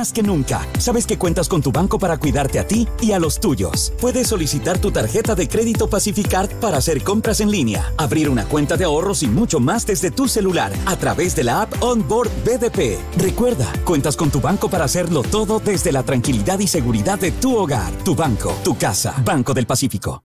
[0.00, 0.66] más que nunca.
[0.78, 3.92] Sabes que cuentas con tu banco para cuidarte a ti y a los tuyos.
[4.00, 8.78] Puedes solicitar tu tarjeta de crédito Pacificard para hacer compras en línea, abrir una cuenta
[8.78, 12.98] de ahorros y mucho más desde tu celular a través de la app Onboard BDP.
[13.18, 17.58] Recuerda, cuentas con tu banco para hacerlo todo desde la tranquilidad y seguridad de tu
[17.58, 19.14] hogar, tu banco, tu casa.
[19.22, 20.24] Banco del Pacífico.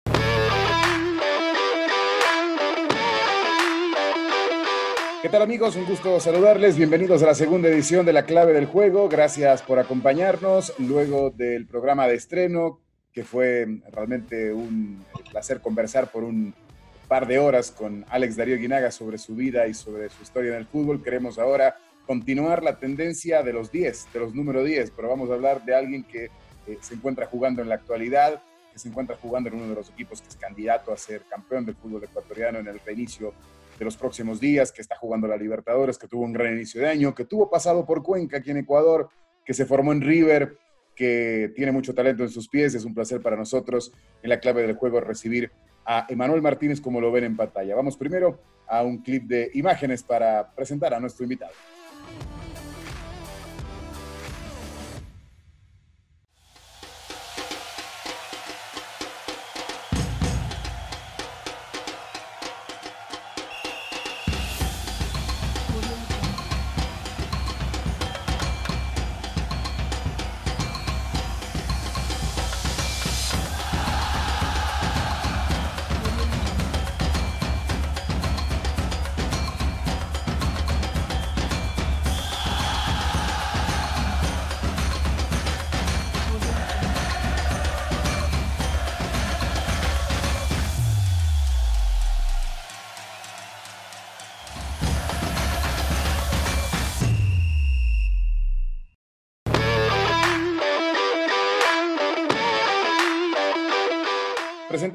[5.25, 5.75] ¿Qué tal amigos?
[5.75, 6.77] Un gusto saludarles.
[6.77, 9.09] Bienvenidos a la segunda edición de La Clave del Juego.
[9.09, 12.79] Gracias por acompañarnos luego del programa de estreno,
[13.11, 16.53] que fue realmente un placer conversar por un
[17.07, 20.57] par de horas con Alex Darío Guinaga sobre su vida y sobre su historia en
[20.57, 21.01] el fútbol.
[21.01, 25.33] Queremos ahora continuar la tendencia de los 10, de los número 10, pero vamos a
[25.33, 26.25] hablar de alguien que
[26.67, 29.89] eh, se encuentra jugando en la actualidad, que se encuentra jugando en uno de los
[29.89, 33.33] equipos que es candidato a ser campeón del fútbol ecuatoriano en el reinicio
[33.77, 36.87] de los próximos días, que está jugando la Libertadores, que tuvo un gran inicio de
[36.87, 39.09] año, que tuvo pasado por Cuenca aquí en Ecuador,
[39.43, 40.57] que se formó en River,
[40.95, 42.73] que tiene mucho talento en sus pies.
[42.73, 43.91] Es un placer para nosotros
[44.23, 45.51] en la clave del juego recibir
[45.85, 47.75] a Emanuel Martínez como lo ven en pantalla.
[47.75, 51.51] Vamos primero a un clip de imágenes para presentar a nuestro invitado.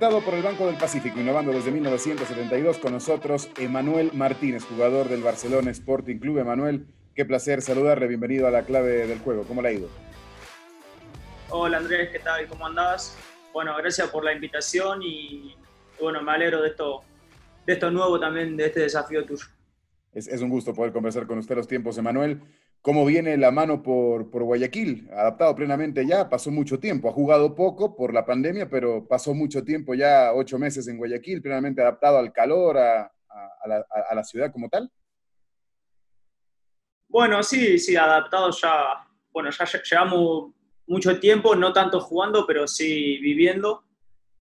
[0.01, 5.23] Presentado por el Banco del Pacífico, innovando desde 1972 con nosotros, Emanuel Martínez, jugador del
[5.23, 6.39] Barcelona Sporting Club.
[6.39, 9.45] Emanuel, qué placer saludarle, bienvenido a la clave del juego.
[9.45, 9.91] ¿Cómo le ha ido?
[11.51, 12.49] Hola Andrés, ¿qué tal?
[12.49, 13.15] ¿Cómo andás?
[13.53, 15.55] Bueno, gracias por la invitación y
[16.01, 17.03] bueno, me alegro de esto,
[17.67, 19.45] de esto nuevo también, de este desafío tuyo.
[20.15, 22.41] Es, es un gusto poder conversar con usted los tiempos, Emanuel
[22.83, 27.55] cómo viene la mano por, por, Guayaquil, adaptado plenamente ya, pasó mucho tiempo, ha jugado
[27.55, 32.19] poco por la pandemia, pero pasó mucho tiempo ya, ocho meses en Guayaquil, plenamente adaptado
[32.19, 34.91] al calor, a, a, la, a la, ciudad como tal.
[37.09, 40.53] Bueno, sí, sí, adaptado ya, bueno, ya llevamos
[40.87, 43.85] mucho tiempo, no tanto jugando, pero sí viviendo.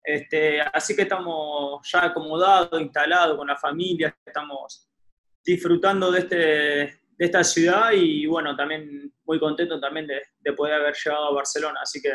[0.03, 4.89] Este, así que estamos ya acomodados, instalados con la familia, estamos
[5.43, 10.75] disfrutando de este, de esta ciudad y bueno, también muy contento también de, de, poder
[10.75, 11.81] haber llegado a Barcelona.
[11.83, 12.13] Así que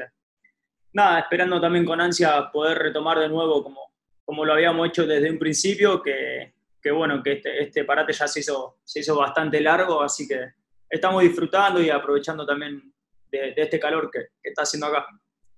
[0.94, 3.92] nada, esperando también con ansia poder retomar de nuevo como,
[4.24, 8.26] como lo habíamos hecho desde un principio, que, que bueno, que este, este, parate ya
[8.26, 10.40] se hizo, se hizo bastante largo, así que
[10.88, 12.90] estamos disfrutando y aprovechando también
[13.30, 15.06] de, este calor que, que está haciendo acá.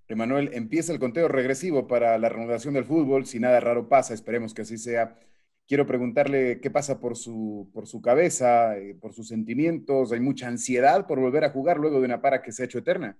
[0.08, 4.52] Emanuel, empieza el conteo regresivo para la renovación del fútbol, si nada raro pasa, esperemos
[4.54, 5.16] que así sea
[5.66, 10.12] quiero preguntarle qué pasa por su, por su cabeza, eh, por sus sentimientos.
[10.12, 12.78] ¿Hay mucha ansiedad por volver a jugar luego de una para que se ha hecho
[12.78, 13.18] eterna?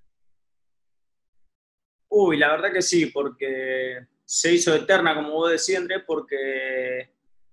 [2.09, 7.11] Uy, la verdad que sí, porque se hizo eterna, como vos decís, Andrés, porque,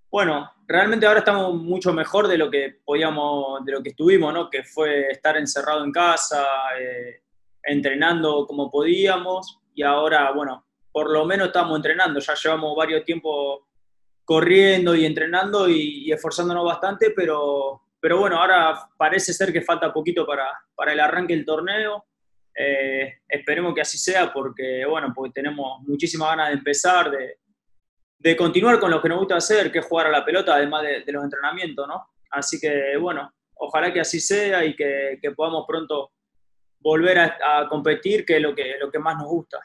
[0.09, 4.49] bueno, realmente ahora estamos mucho mejor de lo que podíamos, de lo que estuvimos, ¿no?
[4.49, 6.45] Que fue estar encerrado en casa,
[6.79, 7.21] eh,
[7.63, 13.61] entrenando como podíamos, y ahora, bueno, por lo menos estamos entrenando, ya llevamos varios tiempos
[14.25, 20.25] corriendo y entrenando y, esforzándonos bastante, pero, pero bueno, ahora parece ser que falta poquito
[20.25, 22.05] para, para el arranque del torneo.
[22.55, 27.37] Eh, esperemos que así sea porque, bueno, porque tenemos muchísimas ganas de empezar, de,
[28.19, 30.83] de, continuar con lo que nos gusta hacer, que es jugar a la pelota, además
[30.83, 32.05] de, los entrenamientos, ¿no?
[32.29, 36.11] Así que, bueno, ojalá que así sea y que, podamos pronto
[36.79, 39.59] volver a, a, competir, que es lo que, lo que más nos gusta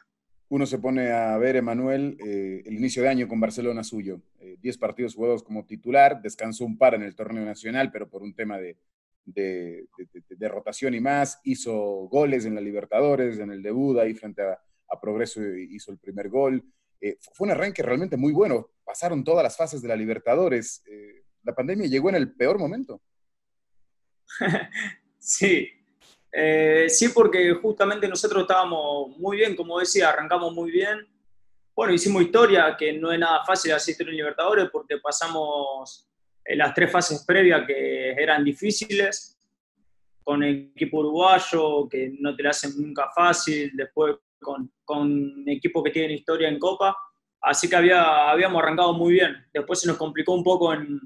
[0.50, 4.22] uno se pone a ver, Emanuel, eh, el inicio de año con Barcelona suyo.
[4.40, 8.22] Eh, diez partidos jugados como titular, descansó un par en el torneo nacional, pero por
[8.22, 8.76] un tema de,
[10.40, 11.38] rotación y más.
[11.44, 11.74] Hizo
[12.10, 14.58] goles en la Libertadores, en el debut, ahí frente a,
[14.88, 16.64] a Progreso hizo el primer gol.
[17.00, 18.70] Eh, fue un arranque realmente muy bueno.
[18.84, 20.82] Pasaron todas las fases de la Libertadores.
[21.42, 23.02] la pandemia llegó en el peor momento.
[25.18, 25.77] sí,
[26.32, 31.06] eh, sí, porque justamente nosotros estábamos muy bien, como decía, arrancamos muy bien.
[31.75, 36.08] Bueno, hicimos historia, que no es nada fácil asistir en Libertadores porque pasamos
[36.44, 39.38] las tres fases previas que eran difíciles,
[40.25, 45.82] con el equipo uruguayo, que no te la hacen nunca fácil, después con, con equipos
[45.84, 46.96] que tienen historia en Copa,
[47.40, 49.36] así que había, habíamos arrancado muy bien.
[49.52, 51.00] Después se nos complicó un poco en,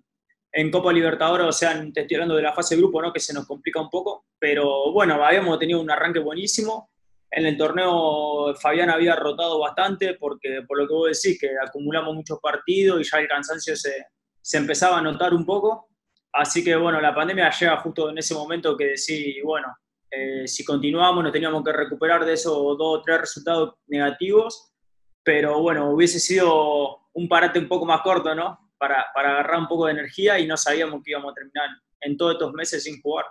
[0.52, 3.12] en Copa Libertadores, o sea, te estoy hablando de la fase de grupo, ¿no?
[3.12, 6.90] que se nos complica un poco, pero bueno, habíamos tenido un arranque buenísimo.
[7.30, 12.14] En el torneo Fabián había rotado bastante, porque por lo que vos decís, que acumulamos
[12.14, 14.08] muchos partidos y ya el cansancio se,
[14.42, 15.88] se empezaba a notar un poco.
[16.30, 19.68] Así que bueno, la pandemia llega justo en ese momento que decís, bueno,
[20.10, 24.74] eh, si continuamos nos teníamos que recuperar de esos dos o tres resultados negativos,
[25.22, 28.61] pero bueno, hubiese sido un parate un poco más corto, ¿no?
[28.82, 31.68] Para, agarrar un poco de energía y no sabíamos que íbamos a terminar
[32.00, 33.26] en todos estos meses sin jugar.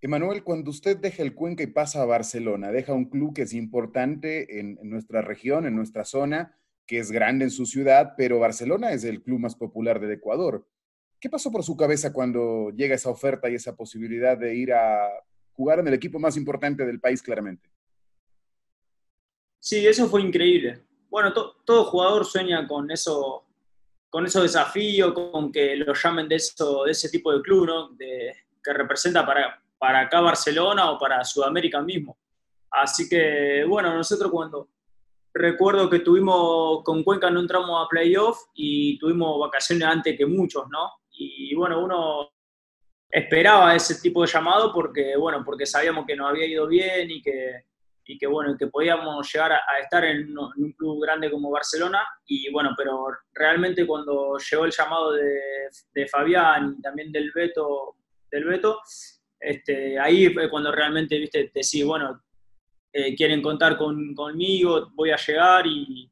[0.00, 3.52] Emanuel, cuando usted deja el Cuenca y pasa a Barcelona, deja un club que es
[3.52, 8.92] importante en, nuestra región, en nuestra zona, que es grande en su ciudad, pero Barcelona
[8.92, 10.66] es el club más popular del Ecuador.
[11.20, 15.06] ¿Qué pasó por su cabeza cuando llega esa oferta y esa posibilidad de ir a
[15.52, 17.68] jugar en el equipo más importante del país, claramente?
[19.60, 20.82] Sí, eso fue increíble.
[21.10, 21.30] Bueno,
[21.66, 23.44] todo jugador sueña con eso,
[24.12, 27.88] con esos desafíos, con que lo llamen de, eso, de ese tipo de club, ¿no?
[27.94, 28.30] De,
[28.62, 32.18] que representa para, para acá Barcelona o para Sudamérica mismo.
[32.70, 34.68] Así que, bueno, nosotros cuando
[35.32, 40.64] recuerdo que tuvimos con Cuenca no entramos a playoff y tuvimos vacaciones antes que muchos,
[40.68, 40.90] ¿no?
[41.12, 42.32] Y bueno, uno
[43.08, 47.22] esperaba ese tipo de llamado porque, bueno, porque sabíamos que nos había ido bien y
[47.22, 47.64] que,
[48.04, 52.50] y que bueno, que podíamos llegar a, estar en, un club grande como Barcelona y
[52.50, 55.40] bueno, pero realmente cuando llegó el llamado de,
[55.94, 57.96] de Fabián y también del Beto,
[58.30, 58.80] del Beto,
[59.38, 62.22] este, ahí fue cuando realmente, viste, te decís, bueno,
[62.92, 66.10] eh, quieren contar con, conmigo, voy a llegar y,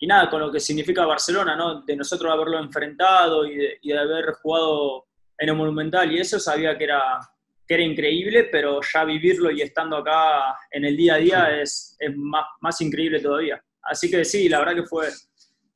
[0.00, 1.82] y, nada, con lo que significa Barcelona, ¿no?
[1.82, 5.06] De nosotros haberlo enfrentado y de, y de haber jugado
[5.38, 7.20] en el Monumental y eso sabía que era
[7.68, 11.94] que era increíble, pero ya vivirlo y estando acá en el día a día es,
[12.00, 13.62] es más, más, increíble todavía.
[13.82, 15.08] Así que sí, la verdad que fue,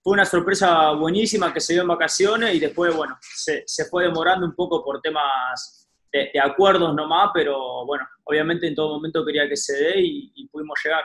[0.03, 4.05] fue una sorpresa buenísima que se dio en vacaciones y después, bueno, se, se fue
[4.05, 9.47] demorando un poco por temas de, acuerdos nomás, pero bueno, obviamente en todo momento quería
[9.47, 11.05] que se dé y, y pudimos llegar.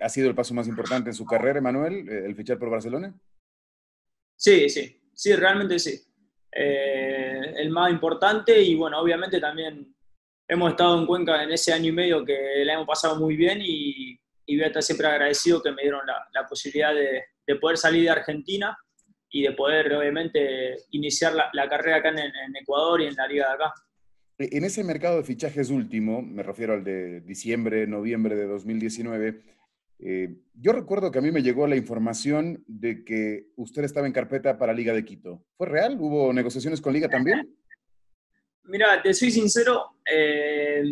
[0.00, 3.14] ¿Ha sido el paso más importante en su carrera, Emanuel, el fichar por Barcelona?
[4.36, 6.05] Sí, sí, sí, realmente sí.
[6.58, 9.94] Eh, el más importante y bueno, obviamente también
[10.48, 13.60] hemos estado en Cuenca en ese año y medio que la hemos pasado muy bien
[13.60, 17.76] y, y voy a estar siempre agradecido que me dieron la, posibilidad de, de, poder
[17.76, 18.78] salir de Argentina
[19.28, 23.48] y de poder obviamente iniciar la, carrera acá en, en Ecuador y en la liga
[23.48, 23.74] de acá.
[24.38, 29.42] En ese mercado de fichajes último, me refiero al de diciembre, noviembre de 2019,
[29.98, 34.12] eh, yo recuerdo que a mí me llegó la información de que usted estaba en
[34.12, 35.44] carpeta para Liga de Quito.
[35.56, 35.96] ¿Fue real?
[35.98, 37.56] ¿Hubo negociaciones con Liga también?
[38.64, 40.82] Mira, te soy sincero, eh,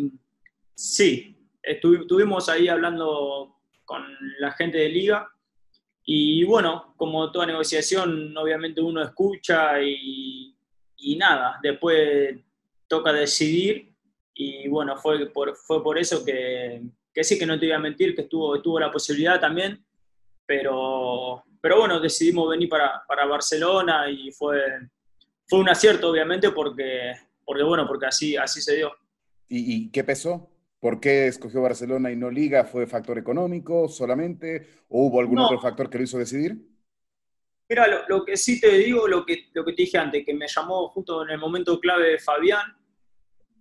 [0.73, 4.01] sí, estuvimos ahí hablando con
[4.39, 5.29] la gente de Liga
[6.05, 10.55] y bueno, como toda negociación, obviamente uno escucha y,
[10.95, 12.37] y nada, después
[12.87, 13.91] toca decidir
[14.33, 16.81] y bueno, fue por, fue por eso que,
[17.15, 19.81] que sí que no te voy a mentir, que estuvo, estuvo la posibilidad también,
[20.45, 24.61] pero, pero bueno, decidimos venir para, para Barcelona y fue,
[25.47, 27.13] fue un acierto, obviamente, porque,
[27.45, 28.91] porque bueno, porque así, así se dio.
[29.47, 30.51] ¿Y, qué pesó?
[30.81, 32.65] ¿Por qué escogió Barcelona y no Liga?
[32.65, 34.83] ¿Fue factor económico solamente?
[34.89, 36.57] ¿O hubo algún otro factor que lo hizo decidir?
[37.69, 40.33] Mira, lo, lo, que sí te digo, lo que, lo que te dije antes, que
[40.33, 42.75] me llamó justo en el momento clave Fabián,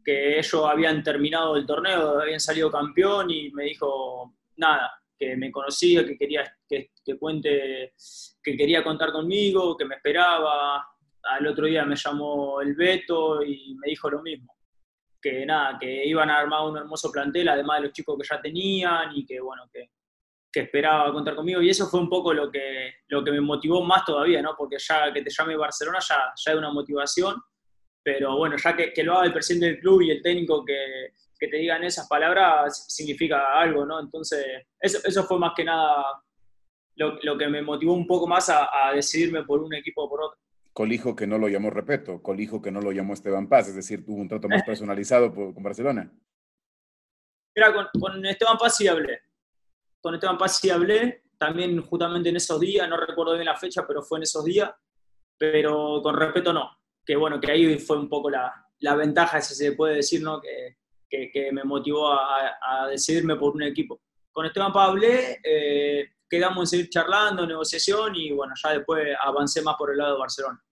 [0.04, 5.50] que ellos habían terminado el torneo, habían salido campeón y me dijo nada, que me
[5.50, 7.94] conocía, que quería que, cuente,
[8.42, 10.86] que quería contar conmigo, que me esperaba.
[11.22, 14.54] Al otro día me llamó el Beto y me dijo lo mismo,
[15.20, 18.42] que nada, que iban a armar un hermoso plantel, además de los chicos que ya
[18.42, 19.90] tenían y que bueno, que,
[20.52, 23.82] que esperaba contar conmigo y eso fue un poco lo que, lo que me motivó
[23.82, 24.54] más todavía, ¿no?
[24.56, 27.36] Porque ya que te llame Barcelona ya, ya es una motivación
[28.04, 31.14] pero bueno, ya que, que, lo haga el presidente del club y el técnico que,
[31.38, 33.98] que, te digan esas palabras, significa algo, ¿no?
[33.98, 34.44] Entonces,
[34.78, 36.04] eso, eso fue más que nada
[36.96, 40.10] lo, lo, que me motivó un poco más a, a, decidirme por un equipo o
[40.10, 40.38] por otro.
[40.74, 44.04] Colijo que no lo llamó Repeto, Colijo que no lo llamó Esteban Paz, es decir,
[44.04, 46.12] tuvo un trato más personalizado con Barcelona.
[47.56, 49.18] Mira, con, con, Esteban Paz sí hablé.
[50.02, 53.86] Con Esteban Paz sí hablé, también justamente en esos días, no recuerdo bien la fecha,
[53.86, 54.70] pero fue en esos días,
[55.38, 59.54] pero con respeto no que bueno, que ahí fue un poco la, la ventaja, si
[59.54, 60.40] se puede decir, ¿no?
[60.40, 60.76] que,
[61.08, 64.00] que, que me motivó a, a, decidirme por un equipo.
[64.32, 69.76] Con Esteban Pablé eh, quedamos en seguir charlando, negociación y bueno, ya después avancé más
[69.76, 70.62] por el lado de Barcelona.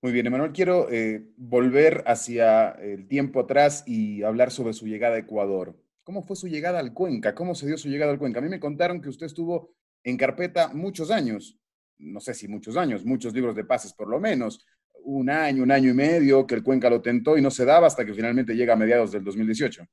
[0.00, 5.16] Muy bien, Emanuel, quiero eh, volver hacia el tiempo atrás y hablar sobre su llegada
[5.16, 5.76] a Ecuador.
[6.04, 7.34] ¿Cómo fue su llegada al Cuenca?
[7.34, 8.38] ¿Cómo se dio su llegada al Cuenca?
[8.38, 9.74] A mí me contaron que usted estuvo
[10.04, 11.58] en carpeta muchos años,
[11.98, 14.64] no sé si muchos años, muchos libros de pases por lo menos,
[15.04, 17.86] un año, un año y medio que el Cuenca lo tentó y no se daba
[17.86, 19.86] hasta que finalmente llega a mediados del 2018.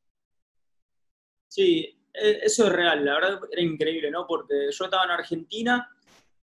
[1.48, 4.26] Sí, e, eso es real, la verdad era increíble, ¿no?
[4.28, 5.90] Porque yo estaba en Argentina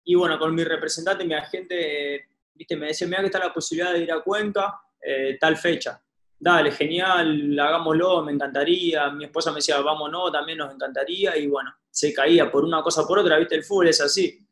[0.05, 3.95] y bueno, con mi representante, mi agente viste, me decía, mira que está la posibilidad
[3.95, 6.01] de ir a Cuenca, eh, tal fecha.
[6.39, 9.11] Dale, genial, hagámoslo, me encantaría.
[9.11, 11.37] Mi esposa me decía, vámonos, también nos encantaría.
[11.39, 14.47] Y bueno, se caía por una cosa por otra, viste, el fútbol es así.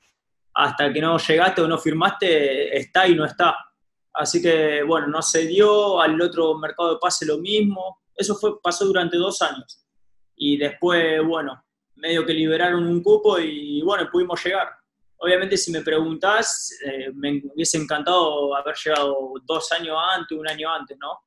[0.54, 3.56] Hasta que no llegaste o no firmaste, está y no está.
[4.18, 8.00] Así que, bueno, no se dio, al otro mercado de pase lo mismo.
[8.16, 9.86] Eso fue, pasó durante dos años.
[10.34, 14.70] Y después, bueno, medio que liberaron un cupo y, bueno, pudimos llegar.
[15.18, 20.68] Obviamente, si me preguntás, eh, me hubiese encantado haber llegado dos años antes, un año
[20.68, 21.20] antes, ¿no?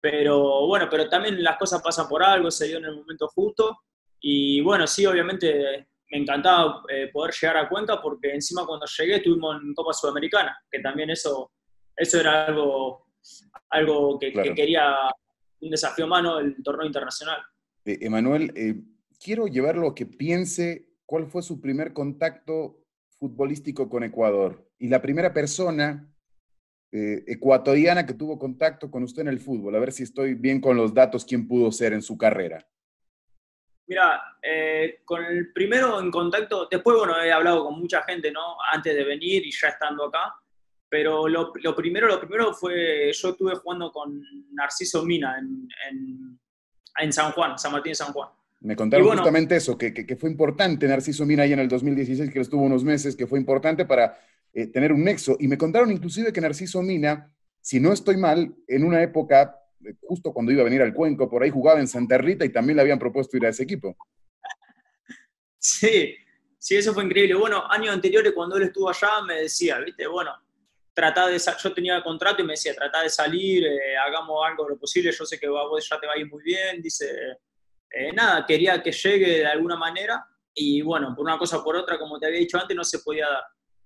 [0.00, 3.80] Pero bueno, pero también las cosas pasan por algo, se dio en el momento justo.
[4.20, 9.16] Y bueno, sí, obviamente me encantaba eh, poder llegar a Cuenca porque encima cuando llegué
[9.16, 11.50] estuvimos en Copa Sudamericana, que también eso,
[11.98, 13.06] eso era algo,
[13.70, 14.94] algo que, quería,
[15.60, 17.40] un desafío mano del torneo internacional.
[17.84, 18.52] Eh, Emanuel,
[19.22, 22.84] quiero llevarlo a que piense cuál fue su primer contacto
[23.18, 26.08] futbolístico con Ecuador y la primera persona
[26.90, 29.74] eh, ecuatoriana que tuvo contacto con usted en el fútbol.
[29.74, 32.66] A ver si estoy bien con los datos, quién pudo ser en su carrera.
[33.86, 38.56] Mira, eh, con el primero en contacto, después, bueno, he hablado con mucha gente, ¿no?
[38.72, 40.34] Antes de venir y ya estando acá,
[40.88, 46.40] pero lo, primero, lo primero fue, yo estuve jugando con Narciso Mina en, en,
[47.00, 48.28] en San Juan, San Martín de San Juan.
[48.60, 52.40] Me contaron justamente eso, que, que, fue importante Narciso Mina ahí en el 2016, que
[52.40, 54.18] estuvo unos meses, que fue importante para
[54.52, 55.36] eh, tener un nexo.
[55.38, 59.54] Y me contaron inclusive que Narciso Mina, si no estoy mal, en una época,
[59.84, 62.48] eh, justo cuando iba a venir al Cuenco, por ahí jugaba en Santa Rita y
[62.48, 63.96] también le habían propuesto ir a ese equipo.
[65.60, 66.14] Sí,
[66.56, 67.34] sí, eso fue increíble.
[67.34, 70.30] Bueno, años anteriores cuando él estuvo allá me decía, viste, bueno,
[70.98, 74.70] trata de, yo tenía contrato y me decía, trata de salir, eh, hagamos algo de
[74.70, 77.38] lo posible, yo sé que vos ya te va a ir muy bien, dice
[77.88, 81.76] eh, nada, quería que llegue de alguna manera y bueno, por una cosa o por
[81.76, 83.44] otra, como te había dicho antes, no se podía dar.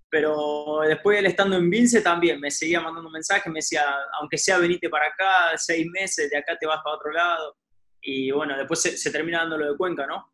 [0.08, 3.84] Pero después él estando en Vince también me seguía mandando mensajes, me decía,
[4.18, 7.58] aunque sea venite para acá, seis meses, de acá te vas para otro lado.
[8.00, 10.32] Y bueno, después se, termina dando lo de Cuenca, ¿no?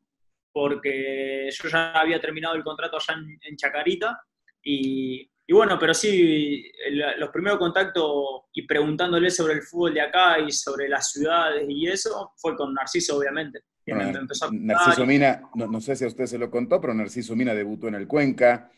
[0.52, 4.22] Porque yo ya había terminado el contrato allá en Chacarita
[4.62, 6.70] y y bueno, pero sí,
[7.16, 11.88] los primeros contactos y preguntándole sobre el fútbol de acá y sobre las ciudades y
[11.88, 13.60] eso, fue con Narciso, obviamente.
[13.86, 17.94] Narciso Mina, no, sé si a usted se lo contó, pero Narciso Mina debutó en
[17.94, 18.70] el Cuenca,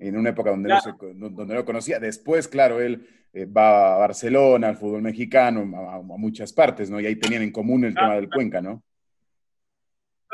[0.00, 0.74] en una época donde,
[1.14, 2.00] no, donde no conocía.
[2.00, 6.98] Después, claro, él eh, va a Barcelona, al fútbol mexicano, a, muchas partes, ¿no?
[6.98, 8.82] Y ahí tenían en común el tema del Cuenca, ¿no?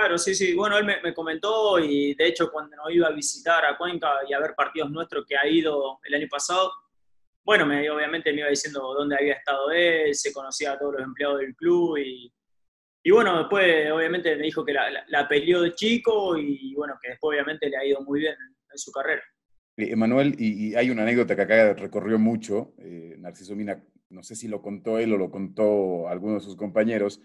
[0.02, 0.52] Claro, sí, sí.
[0.52, 4.32] Bueno, él me, comentó y de hecho cuando nos iba a visitar a Cuenca y
[4.32, 6.72] a ver partidos nuestros que ha ido el año pasado,
[7.44, 11.04] bueno, me, obviamente me iba diciendo dónde había estado él, se conocía a todos los
[11.04, 12.32] empleados del club y,
[13.04, 17.10] y bueno, después obviamente me dijo que la, la, peleó de chico y bueno, que
[17.10, 18.34] después obviamente le ha ido muy bien
[18.72, 19.22] en, su carrera.
[19.76, 23.80] Emanuel, y, hay una anécdota que acá recorrió mucho, eh, Narciso Mina,
[24.10, 27.20] no sé si lo contó él o lo contó alguno de sus compañeros,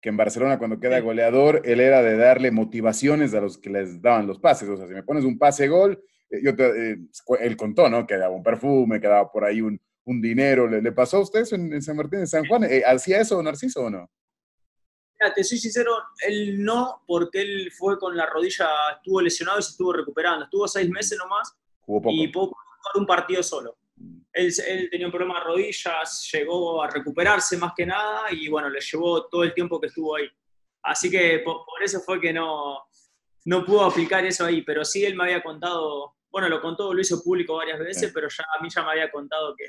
[0.00, 4.00] que en Barcelona cuando queda goleador, él era de darle motivaciones a los que les
[4.00, 4.68] daban los pases.
[4.68, 6.98] O sea, si me pones un pase gol, eh, yo eh,
[7.40, 8.06] él contó, ¿no?
[8.06, 10.66] Que daba un perfume, que daba por ahí un, un dinero.
[10.68, 12.64] ¿Le, pasó a usted eso en, San Martín de San Juan?
[12.64, 14.10] Eh, ¿Hacía eso Narciso o no?
[15.18, 15.92] Mira, te soy sincero,
[16.26, 20.44] él no, porque él fue con la rodilla, estuvo lesionado y se estuvo recuperando.
[20.44, 22.14] Estuvo seis meses nomás Jugó poco.
[22.14, 22.58] y poco,
[22.94, 23.78] un partido solo.
[24.36, 28.80] Él, tenía un problema de rodillas, llegó a recuperarse más que nada y bueno, le
[28.80, 30.28] llevó todo el tiempo que estuvo ahí.
[30.82, 32.78] Así que por, eso fue que no,
[33.46, 37.00] no pudo aplicar eso ahí, pero sí él me había contado, bueno, lo contó, lo
[37.00, 39.64] hizo público varias veces, pero ya a mí ya me había contado que,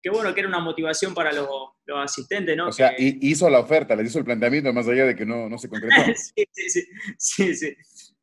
[0.00, 1.48] que bueno, que era una motivación para los,
[1.84, 2.68] los asistentes, ¿no?
[2.68, 5.58] O sea, hizo la oferta, le hizo el planteamiento más allá de que no, no
[5.58, 5.96] se concretó.
[6.14, 6.86] sí, sí,
[7.18, 7.76] sí, sí,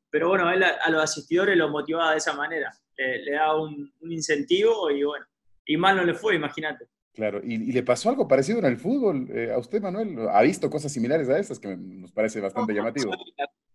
[0.10, 3.94] Pero bueno, él a, los asistidores lo motivaba de esa manera, le, le daba un,
[4.00, 5.26] un incentivo y bueno,
[5.66, 6.88] y mal no le fue, imagínate.
[7.14, 9.28] Claro, ¿Y, le pasó algo parecido en el fútbol?
[9.32, 13.12] Eh, ¿A usted, Manuel, ha visto cosas similares a esas que nos parece bastante llamativo?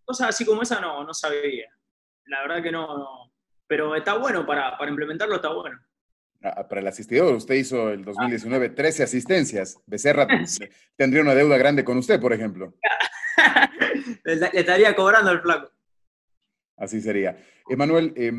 [0.04, 1.66] cosas así como esa no, no sabía.
[2.26, 3.32] La verdad que no,
[3.66, 5.78] Pero está bueno para, para implementarlo, está bueno.
[6.42, 9.80] Ah, para el asistidor, usted hizo el 2019 13 asistencias.
[9.86, 10.26] Becerra
[10.96, 12.74] tendría una deuda grande con usted, por ejemplo.
[14.24, 15.70] le estaría cobrando el flaco.
[16.76, 17.36] Así sería.
[17.68, 18.32] Emanuel, eh,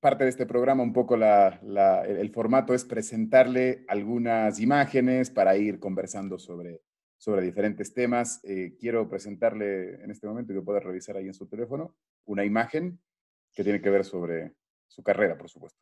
[0.00, 6.38] parte de este programa, un poco el, formato es presentarle algunas imágenes para ir conversando
[6.38, 6.82] sobre,
[7.16, 8.40] sobre diferentes temas.
[8.44, 13.00] Eh, quiero presentarle en este momento, que pueda revisar ahí en su teléfono, una imagen
[13.54, 14.54] que tiene que ver sobre
[14.86, 15.80] su carrera, por supuesto.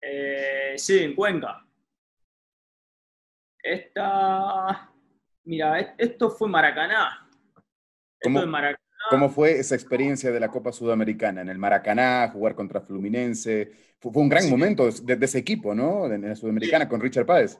[0.00, 1.66] Eh, sí, en Cuenca.
[3.62, 4.90] Esta,
[5.44, 7.28] mira, esto fue Maracaná.
[8.22, 8.40] ¿Cómo,
[9.10, 11.40] ¿Cómo fue esa experiencia de la Copa Sudamericana?
[11.40, 13.72] En el Maracaná, jugar contra Fluminense.
[13.98, 16.06] Fue, un gran momento de, ese equipo, ¿no?
[16.06, 17.58] En la Sudamericana con Richard Páez.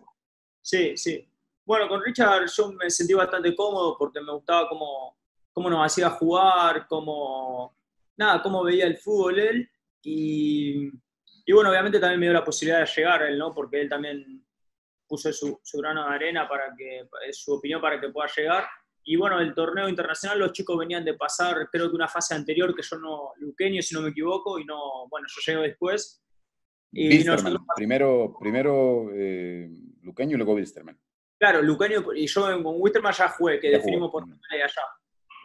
[0.62, 1.28] Sí, sí.
[1.64, 5.18] Bueno, con Richard yo me sentí bastante cómodo porque me gustaba cómo,
[5.52, 7.76] cómo nos hacía jugar, cómo,
[8.16, 9.70] nada, cómo veía el fútbol él.
[10.02, 10.88] Y,
[11.44, 13.52] y, bueno, obviamente también me dio la posibilidad de llegar él, ¿no?
[13.52, 14.44] Porque él también
[15.06, 18.64] puso su, su grano de arena para que, su opinión para que pueda llegar.
[19.04, 22.74] Y bueno, el torneo internacional los chicos venían de pasar, creo que una fase anterior
[22.74, 26.22] que yo no, Luqueño si no me equivoco, y no, bueno, yo llego después.
[26.92, 27.24] Y
[27.76, 29.70] primero, primero eh,
[30.02, 30.98] Luqueño y luego Wilstermann.
[31.40, 34.66] Claro, Lucaño y yo con Wisterman ya jugué, que definimos por allá.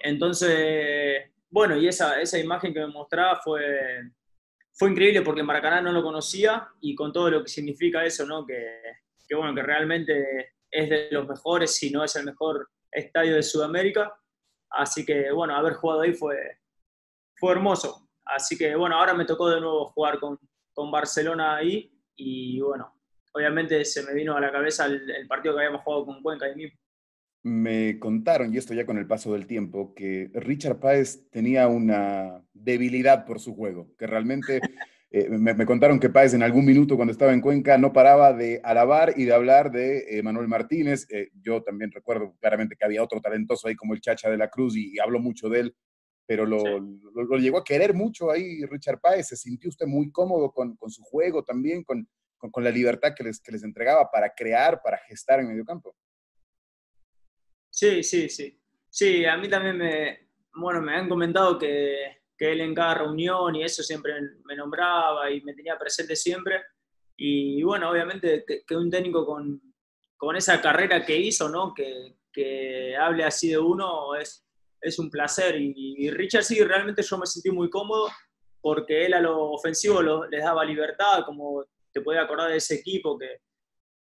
[0.02, 4.02] Entonces, bueno, y esa, esa imagen que me mostraba fue,
[4.74, 8.46] fue increíble porque Maracaná no lo conocía y con todo lo que significa eso, ¿no?
[8.46, 8.82] Que,
[9.26, 13.44] que, bueno, que realmente es de los mejores, si no es el mejor estadio de
[13.44, 14.14] Sudamérica.
[14.70, 16.38] Así que, bueno, haber jugado ahí fue,
[17.36, 18.10] fue hermoso.
[18.26, 20.40] Así que, bueno, ahora me tocó de nuevo jugar con,
[20.74, 22.94] con Barcelona ahí y, bueno,
[23.34, 26.56] obviamente se me vino a la cabeza el, partido que habíamos jugado con Cuenca ahí
[26.56, 26.80] mismo.
[27.44, 32.44] Me contaron, y esto ya con el paso del tiempo, que Richard Páez tenía una
[32.54, 34.60] debilidad por su juego, que realmente
[35.18, 38.60] eh, me, contaron que Páez en algún minuto cuando estaba en Cuenca no paraba de
[38.66, 41.08] alabar y de hablar de eh, Manuel Martínez.
[41.10, 44.50] Eh, yo también recuerdo claramente que había otro talentoso ahí como el Chacha de la
[44.50, 45.76] Cruz y, hablo mucho de él,
[46.26, 49.30] pero lo, lo, llegó a querer mucho ahí Richard Páez.
[49.30, 52.06] ¿Se sintió usted muy cómodo con, con su juego también, con,
[52.38, 55.96] con, la libertad que les, que les entregaba para crear, para gestar en medio campo.
[57.70, 58.60] Sí, sí, sí.
[58.90, 63.56] Sí, a mí también me, bueno, me han comentado que, que él en cada reunión
[63.56, 66.64] y eso siempre me nombraba y me tenía presente siempre.
[67.18, 69.62] Y bueno, obviamente que, un técnico con,
[70.18, 71.74] con, esa carrera que hizo, ¿no?
[71.74, 74.46] Que, que hable así de uno es,
[74.82, 75.56] es un placer.
[75.58, 78.10] Y, Richard sí, realmente yo me sentí muy cómodo
[78.62, 83.18] porque él a lo ofensivo les daba libertad, como te podía acordar de ese equipo
[83.18, 83.42] que,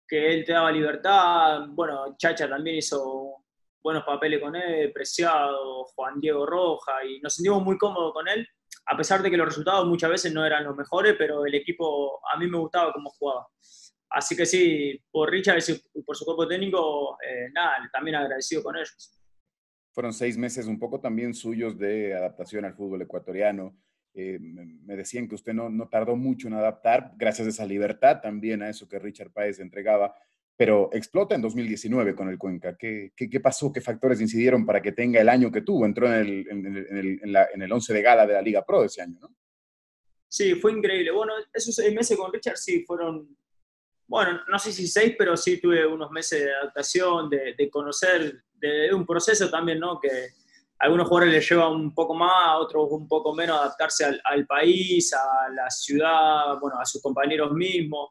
[0.06, 1.66] que él te daba libertad.
[1.68, 3.44] Bueno, Chacha también hizo
[3.88, 8.46] buenos papeles con él, Preciado, Juan Diego Roja, y nos sentimos muy cómodos con él,
[8.84, 12.20] a pesar de que los resultados muchas veces no eran los mejores, pero el equipo
[12.30, 13.46] a mí me gustaba cómo jugaba.
[14.10, 15.60] Así que sí, por Richard
[15.94, 19.18] y por su cuerpo técnico, eh, nada, también agradecido con ellos.
[19.94, 23.74] Fueron seis meses un poco también suyos de adaptación al fútbol ecuatoriano.
[24.12, 28.20] Eh, me decían que usted no, no, tardó mucho en adaptar, gracias a esa libertad
[28.20, 30.14] también a eso que Richard Páez entregaba,
[30.58, 32.76] pero explota en 2019 con el Cuenca.
[32.76, 33.72] ¿Qué, qué, pasó?
[33.72, 35.86] ¿Qué factores incidieron para que tenga el año que tuvo?
[35.86, 38.66] Entró en el, en el, en la, en el 11 de gala de la Liga
[38.66, 39.34] Pro ese año, ¿no?
[40.28, 41.12] Sí, fue increíble.
[41.12, 43.34] Bueno, esos seis meses con Richard sí fueron,
[44.08, 48.42] bueno, no sé si seis, pero sí tuve unos meses de adaptación, de, de conocer,
[48.54, 50.00] de, un proceso también, ¿no?
[50.00, 50.10] Que,
[50.80, 55.12] algunos jugadores les lleva un poco más, a otros un poco menos adaptarse al, país,
[55.12, 58.10] a la ciudad, bueno, a sus compañeros mismos,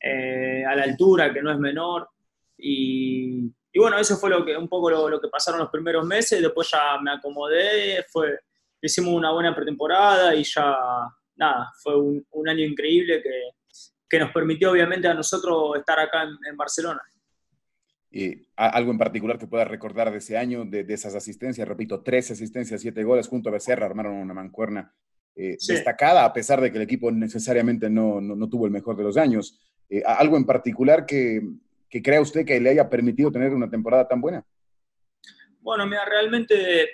[0.00, 2.08] eh, a la altura, que no es menor.
[2.56, 6.68] Y, bueno, eso fue lo que, un poco lo, que pasaron los primeros meses, después
[6.70, 8.40] ya me acomodé, fue,
[8.82, 10.76] hicimos una buena pretemporada y ya,
[11.36, 13.50] nada, fue un, año increíble que,
[14.08, 17.00] que, nos permitió obviamente a nosotros estar acá en Barcelona.
[18.10, 22.30] Eh, algo en particular que pueda recordar de ese año, de, esas asistencias, repito, tres
[22.30, 24.94] asistencias, siete goles junto a Becerra, armaron una mancuerna
[25.36, 29.04] eh, destacada, a pesar de que el equipo necesariamente no, no, tuvo el mejor de
[29.04, 29.60] los años.
[29.88, 31.42] Eh, ¿Algo en particular que,
[31.88, 34.44] que, crea usted que le haya permitido tener una temporada tan buena?
[35.60, 36.88] Bueno, mira, realmente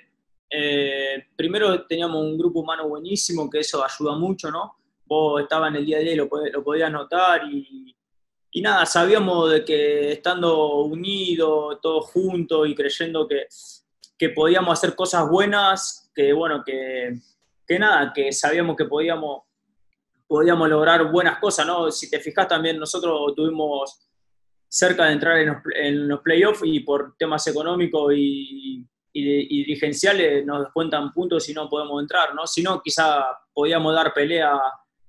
[1.35, 4.77] primero teníamos un grupo humano buenísimo, que eso ayuda mucho, ¿no?
[5.05, 7.95] Vos estabas en el día a día y lo, lo podías notar y
[8.57, 13.49] y nada, sabíamos de que estando unidos, todos juntos y creyendo que,
[14.17, 17.17] que podíamos hacer cosas buenas, que bueno, que,
[17.67, 19.43] que, nada, que sabíamos que podíamos,
[20.35, 21.93] podíamos lograr buenas cosas, ¿no?
[21.93, 24.05] Si te fijas también nosotros tuvimos
[24.69, 30.45] cerca de entrar en los, en los playoffs y por temas económicos y, y, dirigenciales
[30.45, 32.49] nos descuentan puntos y no podemos entrar, ¿no?
[32.49, 34.61] Si no, quizá podíamos dar pelea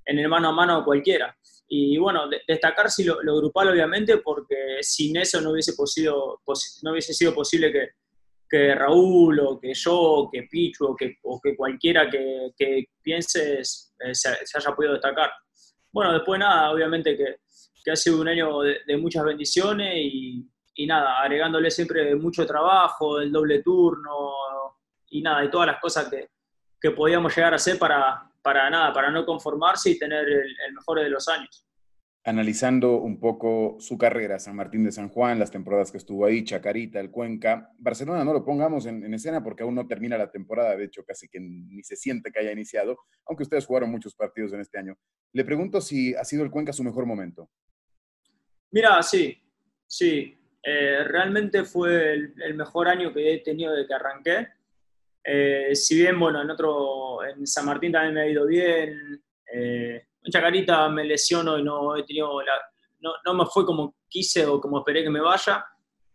[0.05, 1.35] en el mano a mano a cualquiera.
[1.67, 6.11] Y bueno, destacar si lo, grupal obviamente, porque sin eso no hubiese, posible,
[6.83, 7.89] no hubiese sido posible que,
[8.75, 14.93] Raúl o que yo que Pichu o que, cualquiera que, pienses eh, se, haya podido
[14.93, 15.31] destacar.
[15.91, 17.37] Bueno, después nada, obviamente que,
[17.83, 23.31] que ha sido un año de, muchas bendiciones y, nada, agregándole siempre mucho trabajo, el
[23.31, 24.35] doble turno
[25.09, 26.29] y nada, y todas las cosas que,
[26.79, 30.99] que podíamos llegar a hacer para, para nada, para no conformarse y tener el mejor
[30.99, 31.64] de los años
[32.25, 36.43] analizando un poco su carrera, San Martín de San Juan, las temporadas que estuvo ahí,
[36.43, 37.71] Chacarita, el Cuenca.
[37.77, 41.29] Barcelona no lo pongamos en, escena porque aún no termina la temporada, de hecho casi
[41.29, 44.97] que ni se siente que haya iniciado, aunque ustedes jugaron muchos partidos en este año.
[45.33, 47.47] Le pregunto si ha sido el Cuenca su mejor momento.
[48.71, 49.37] Mira, sí,
[49.85, 50.35] sí.
[50.63, 54.47] Eh, realmente fue el, mejor año que he tenido desde que arranqué.
[55.23, 59.23] Eh, si bien, bueno, en otro, en San Martín también me ha ido bien.
[59.53, 62.29] Eh, en Chacarita me lesiono y no he tenido
[62.99, 65.63] no, no, me fue como quise o como esperé que me vaya.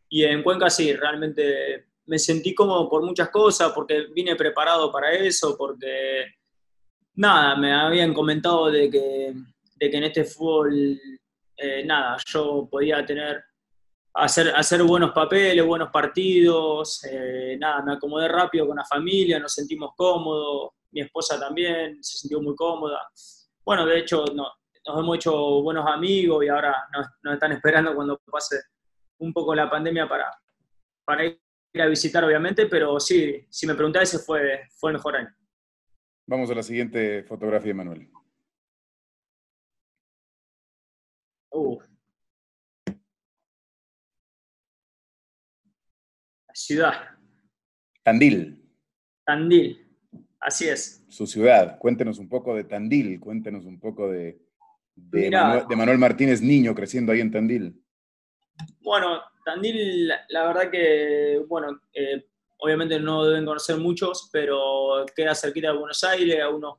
[0.09, 5.12] Y en Cuenca sí, realmente me sentí como por muchas cosas, porque vine preparado para
[5.12, 6.25] eso, porque
[7.14, 9.33] nada, me habían comentado de que,
[9.77, 11.01] de que en este fútbol,
[11.57, 13.40] eh, nada, yo podía tener,
[14.14, 19.55] hacer, hacer buenos papeles, buenos partidos, eh, nada, me acomodé rápido con la familia, nos
[19.55, 23.09] sentimos cómodos, mi esposa también se sintió muy cómoda
[23.70, 24.48] bueno, de hecho no,
[24.85, 28.61] nos hemos hecho buenos amigos y ahora nos, están esperando cuando pase
[29.18, 30.28] un poco la pandemia para,
[31.04, 31.40] para ir
[31.80, 35.33] a visitar, obviamente, pero sí, si me preguntás, ese fue, fue el mejor año.
[36.26, 38.11] Vamos a la siguiente fotografía, Manuel.
[46.48, 46.94] La ciudad.
[48.02, 48.68] Tandil.
[49.24, 49.89] Tandil.
[50.40, 51.05] Así es.
[51.09, 51.79] Su ciudad.
[51.79, 54.40] Cuéntenos un poco de Tandil, cuéntenos un poco de,
[54.94, 55.31] de,
[55.76, 57.85] Manuel, Martínez Niño creciendo ahí en Tandil.
[58.81, 62.26] Bueno, Tandil, la, verdad que, bueno, eh,
[62.59, 66.79] obviamente no deben conocer muchos, pero queda cerquita de Buenos Aires, a unos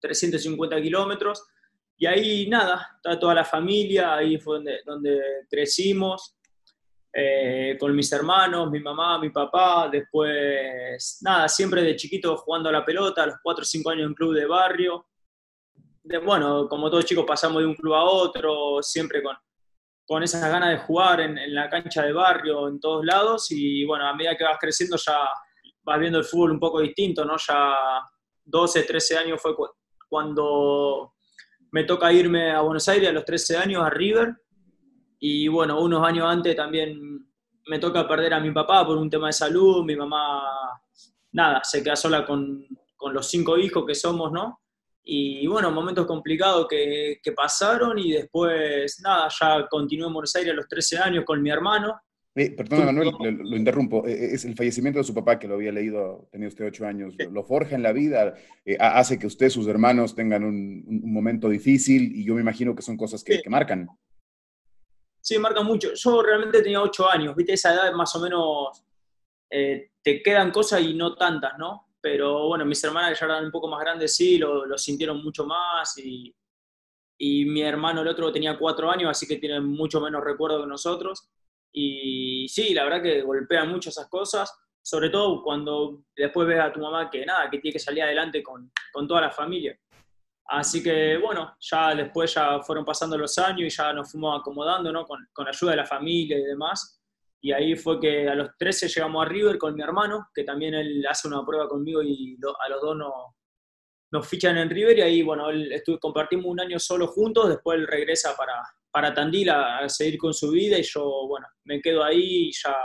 [0.00, 1.46] 350 kilómetros.
[1.98, 6.36] Y ahí nada, está toda la familia, ahí fue donde, donde crecimos.
[7.14, 12.72] Eh, con mis hermanos, mi mamá, mi papá, después, nada, siempre de chiquito jugando a
[12.72, 15.06] la pelota, a los 4 o 5 años en club de barrio.
[16.02, 19.36] De, bueno, como todos chicos pasamos de un club a otro, siempre con,
[20.06, 23.84] con esas ganas de jugar en, en, la cancha de barrio, en todos lados, y
[23.84, 25.28] bueno, a medida que vas creciendo ya
[25.84, 27.36] vas viendo el fútbol un poco distinto, ¿no?
[27.36, 27.74] Ya
[28.44, 29.54] 12, 13 años fue
[30.08, 31.14] cuando
[31.70, 34.34] me toca irme a Buenos Aires a los 13 años, a River,
[35.24, 37.24] y bueno, unos años antes también
[37.68, 40.42] me toca perder a mi papá por un tema de salud, mi mamá,
[41.30, 44.60] nada, se queda sola con, con los cinco hijos que somos, ¿no?
[45.04, 50.54] Y bueno, momentos complicados que, que, pasaron y después, nada, ya continué en Buenos Aires
[50.54, 52.00] a los 13 años con mi hermano.
[52.34, 54.04] Eh, perdón, Manuel, lo, interrumpo.
[54.08, 56.84] Eh, eh, es el fallecimiento de su papá, que lo había leído, tenía usted ocho
[56.84, 57.14] años.
[57.30, 61.48] Lo, forja en la vida, eh, hace que usted, sus hermanos tengan un, un, momento
[61.48, 63.88] difícil y yo me imagino que son cosas que, que marcan.
[65.22, 65.94] Sí, marca mucho.
[65.94, 68.84] Yo realmente tenía ocho años, viste, esa edad más o menos
[69.48, 71.94] eh, te quedan cosas y no tantas, ¿no?
[72.00, 75.96] Pero bueno, mis hermanas ya eran un poco más grandes sí, lo, sintieron mucho más
[75.98, 76.34] y,
[77.18, 80.66] y, mi hermano el otro tenía cuatro años, así que tiene mucho menos recuerdo que
[80.66, 81.30] nosotros.
[81.72, 86.72] Y sí, la verdad que golpean mucho esas cosas, sobre todo cuando después ves a
[86.72, 89.78] tu mamá que nada, que tiene que salir adelante con, con toda la familia.
[90.46, 94.92] Así que bueno, ya después ya fueron pasando los años y ya nos fuimos acomodando,
[94.92, 95.06] ¿no?
[95.06, 97.02] Con, con ayuda de la familia y demás.
[97.44, 100.74] Y ahí fue que a los 13 llegamos a River con mi hermano, que también
[100.74, 104.98] él hace una prueba conmigo y a los dos nos, fichan en River.
[104.98, 109.50] Y ahí, bueno, él compartimos un año solo juntos, después él regresa para, para Tandil
[109.50, 112.76] a, seguir con su vida y yo, bueno, me quedo ahí y ya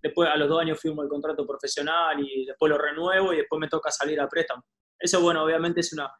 [0.00, 3.60] después a los dos años fuimos el contrato profesional y después lo renuevo y después
[3.60, 4.64] me toca salir a préstamo.
[4.98, 6.10] Eso, bueno, obviamente es una,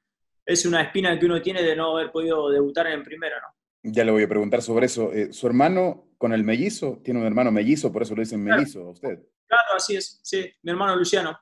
[0.49, 3.55] es una espina que uno tiene de no haber podido debutar en primera, ¿no?
[3.83, 5.13] Ya le voy a preguntar sobre eso.
[5.13, 7.01] Eh, ¿Su hermano con el mellizo?
[7.05, 7.93] ¿Tiene un hermano mellizo?
[7.93, 9.19] Por eso lo dicen mellizo a usted.
[9.47, 10.21] Claro, así es.
[10.23, 11.39] Sí, mi hermano Luciano.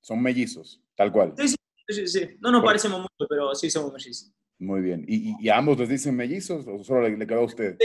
[0.00, 1.34] Son mellizos, tal cual.
[1.36, 1.54] Sí,
[1.88, 2.36] sí, sí.
[2.40, 4.32] No nos parecemos mucho, pero sí somos mellizos.
[4.58, 5.04] Muy bien.
[5.06, 7.76] ¿Y, a ambos les dicen mellizos o solo le, quedó a usted?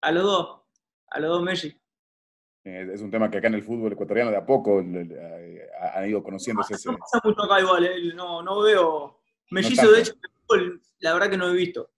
[0.00, 0.62] A los dos.
[1.06, 1.79] A los dos mellizos.
[2.62, 6.08] Eh, es un tema que acá en el fútbol ecuatoriano de a poco eh, han
[6.08, 6.74] ido conociéndose.
[6.84, 10.12] No, pasa mucho acá igual, eh, no, no veo mellizo, de hecho,
[10.98, 11.90] la verdad que no he visto.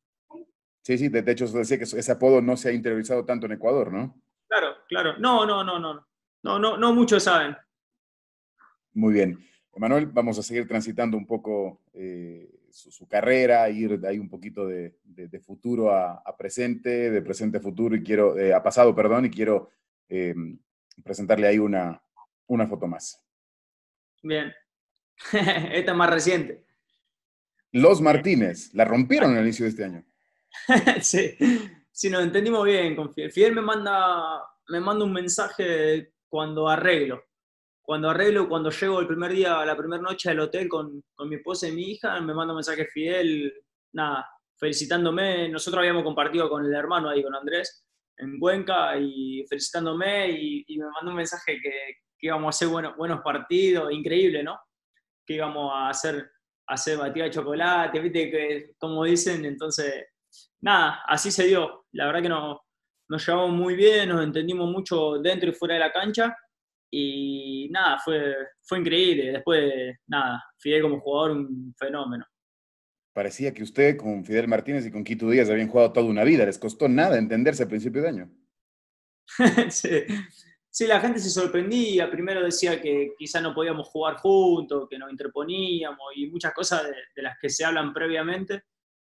[0.82, 3.92] Sí, sí, de hecho decía que ese apodo no se ha interiorizado tanto en Ecuador,
[3.92, 4.20] ¿no?
[4.48, 5.18] Claro, claro.
[5.18, 6.06] No, no, no, no.
[6.42, 7.56] No, no, no muchos saben.
[8.94, 9.38] Muy bien.
[9.74, 11.82] Emanuel, vamos a seguir transitando un poco
[12.70, 14.94] su, carrera, ir de ahí un poquito de,
[15.44, 19.70] futuro a, a, presente, de presente a futuro, y quiero, a pasado, perdón, y quiero
[20.14, 20.58] Em,
[21.02, 21.98] presentarle ahí una,
[22.46, 23.18] una foto más.
[24.22, 24.52] Bien.
[25.32, 26.66] Esta es más reciente.
[27.70, 30.04] Los Martínez, la rompieron al inicio de este año.
[31.00, 31.34] sí,
[31.90, 33.32] sí, nos entendimos bien con Fidel.
[33.32, 37.24] Fidel me manda, me manda un mensaje cuando arreglo.
[37.80, 41.36] Cuando arreglo, cuando llego el primer día, la primera noche al hotel con, con mi
[41.36, 43.50] esposa y mi hija, me manda un mensaje Fidel,
[43.92, 45.48] nada, felicitándome.
[45.48, 47.86] Nosotros habíamos compartido con el hermano ahí, con Andrés,
[48.22, 51.70] en Cuenca, y felicitándome y, me mandó un mensaje que,
[52.18, 54.58] que íbamos a hacer buenos, buenos partidos, increíble, ¿no?
[55.26, 56.30] Que íbamos a hacer,
[56.68, 60.06] hacer batida de chocolate, viste, que, como dicen, entonces,
[60.60, 61.86] nada, así se dio.
[61.92, 62.58] La verdad que nos,
[63.08, 66.36] nos llevamos muy bien, nos entendimos mucho dentro y fuera de la cancha,
[66.90, 69.32] y nada, fue, fue increíble.
[69.32, 72.26] Después, nada, Fidel como jugador, un fenómeno
[73.12, 76.46] parecía que usted con Fidel Martínez y con Quito Díaz habían jugado toda una vida.
[76.46, 78.30] Les costó nada entenderse a principio de año.
[79.70, 80.86] sí.
[80.86, 82.10] la gente se sorprendía.
[82.10, 87.22] Primero decía que quizá no podíamos jugar juntos, que nos interponíamos y muchas cosas de,
[87.22, 88.64] las que se hablan previamente.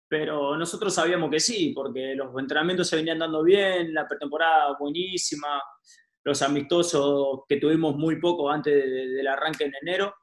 [0.09, 5.61] Pero nosotros sabíamos que sí, porque los entrenamientos se venían dando bien, la pretemporada buenísima,
[6.23, 10.14] los amistosos que tuvimos muy poco antes del arranque en enero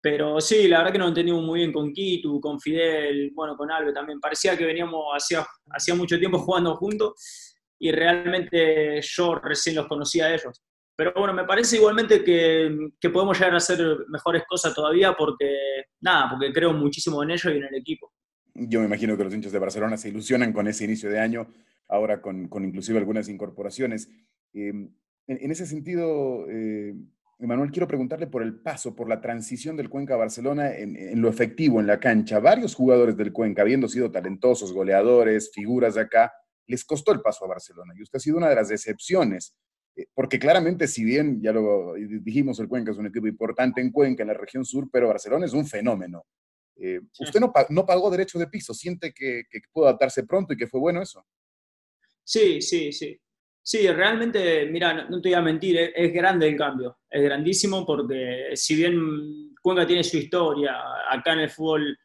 [0.00, 3.70] pero sí, la verdad que nos entendimos muy bien con Kitu, con Fidel, bueno, con
[3.70, 4.20] Albe también.
[4.20, 10.26] Parecía que veníamos hacía, hacía mucho tiempo jugando juntos y realmente yo recién los conocía
[10.26, 10.62] a ellos.
[10.96, 15.56] Pero bueno, me parece igualmente que, que, podemos llegar a hacer mejores cosas todavía porque,
[16.00, 18.12] nada, porque creo muchísimo en ellos y en el equipo.
[18.54, 21.46] Yo me imagino que los hinchas de Barcelona se ilusionan con ese inicio de año,
[21.88, 24.08] ahora con, con inclusive algunas incorporaciones.
[24.52, 24.90] Eh, en,
[25.26, 26.94] en, ese sentido, eh,
[27.40, 31.28] Emanuel, quiero preguntarle por el paso, por la transición del Cuenca a Barcelona en, lo
[31.28, 32.40] efectivo en la cancha.
[32.40, 36.32] Varios jugadores del Cuenca, habiendo sido talentosos, goleadores, figuras de acá,
[36.66, 37.94] les costó el paso a Barcelona.
[37.96, 39.54] Y usted ha sido una de las decepciones,
[39.94, 43.92] eh, porque claramente, si bien, ya lo dijimos, el Cuenca es un equipo importante en
[43.92, 46.26] Cuenca, en la región sur, pero Barcelona es un fenómeno.
[46.74, 50.56] Eh, usted no, no, pagó derecho de piso, siente que, que pudo adaptarse pronto y
[50.56, 51.24] que fue bueno eso.
[52.24, 53.18] Sí, sí, sí.
[53.70, 58.52] Sí, realmente, mira, no, te voy a mentir, es, grande el cambio, es grandísimo porque
[58.54, 60.74] si bien Cuenca tiene su historia
[61.10, 61.98] acá en el fútbol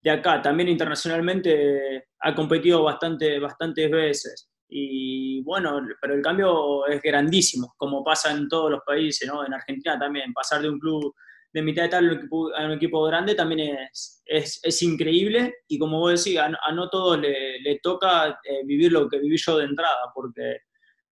[0.00, 4.48] de acá, también internacionalmente ha competido bastante, bastantes veces.
[4.66, 9.44] Y bueno, pero el cambio es grandísimo, como pasa en todos los países, ¿no?
[9.44, 11.14] En Argentina también, pasar de un club
[11.52, 16.24] de mitad de tal a un equipo, grande también es, es, increíble y como vos
[16.24, 20.10] decís, a, no todos le, le toca eh, vivir lo que viví yo de entrada,
[20.14, 20.60] porque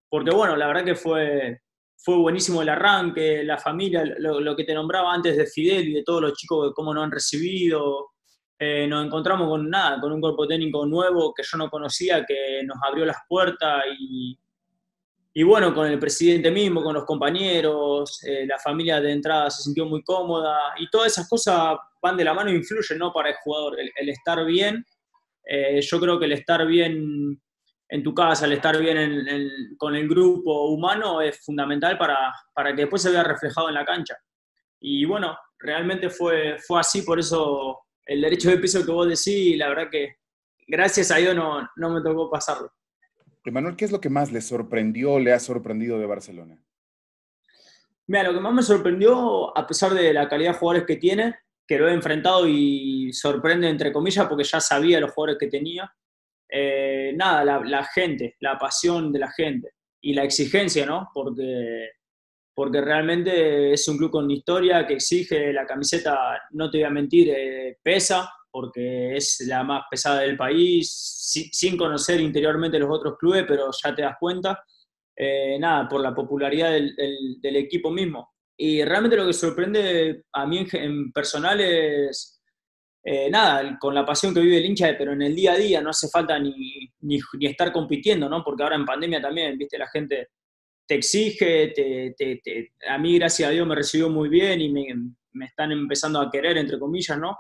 [0.09, 1.61] porque bueno, la verdad que fue,
[1.97, 6.03] fue buenísimo el arranque, la familia, lo, que te nombraba antes de Fidel y de
[6.05, 8.11] todos los chicos, cómo nos han recibido.
[8.61, 12.63] Eh, nos encontramos con nada, con un cuerpo técnico nuevo que yo no conocía, que
[12.65, 14.37] nos abrió las puertas y,
[15.39, 19.63] y bueno, con el presidente mismo, con los compañeros, eh, la familia de entrada se
[19.63, 23.13] sintió muy cómoda y todas esas cosas van de la mano e influyen ¿no?
[23.13, 23.77] para el jugador.
[23.79, 24.85] El, estar bien,
[25.45, 27.41] eh, yo creo que el estar bien
[27.89, 29.25] en tu casa, el estar bien
[29.79, 33.85] con el grupo humano es fundamental para, para, que después se vea reflejado en la
[33.85, 34.17] cancha.
[34.81, 39.57] Y bueno, realmente fue, fue así, por eso el derecho de piso que vos decís,
[39.57, 40.17] la verdad que
[40.67, 42.71] gracias a Dios no, no me tocó pasarlo.
[43.45, 46.63] Emanuel, ¿qué es lo que más le sorprendió, le ha sorprendido de Barcelona?
[48.07, 51.37] Mira, lo que más me sorprendió, a pesar de la calidad de jugadores que tiene,
[51.67, 55.91] que lo he enfrentado y sorprende entre comillas porque ya sabía los jugadores que tenía,
[56.51, 61.11] eh, nada, la, gente, la pasión de la gente y la exigencia, ¿no?
[61.13, 61.91] Porque,
[62.55, 66.91] porque realmente es un club con historia que exige la camiseta, no te voy a
[66.91, 70.91] mentir, eh, pesa, porque es la más pesada del país,
[71.53, 74.65] sin conocer interiormente los otros clubes, pero ya te das cuenta,
[75.15, 78.33] eh, nada, por la popularidad del, equipo mismo.
[78.57, 82.38] Y realmente lo que sorprende a mí en personal es
[83.11, 85.81] eh, nada, con la pasión que vive el hincha, pero en el día a día
[85.81, 88.45] no hace falta ni, ni, estar compitiendo, ¿no?
[88.45, 90.29] Porque ahora en pandemia también, viste, la gente
[90.87, 94.87] te exige, te, te, a mí gracias a Dios me recibió muy bien y me,
[95.33, 97.35] me, están empezando a querer, entre comillas, ¿no?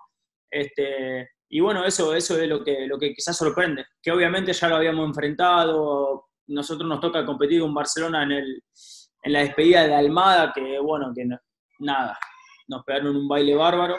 [0.50, 4.68] Este, y bueno, eso, eso es lo que, lo que quizás sorprende, que obviamente ya
[4.68, 8.62] lo habíamos enfrentado, nosotros nos toca competir con Barcelona en, el,
[9.22, 11.28] en la despedida de Almada, que bueno, que
[11.81, 12.18] nada,
[12.68, 13.98] nos pegaron un baile bárbaro.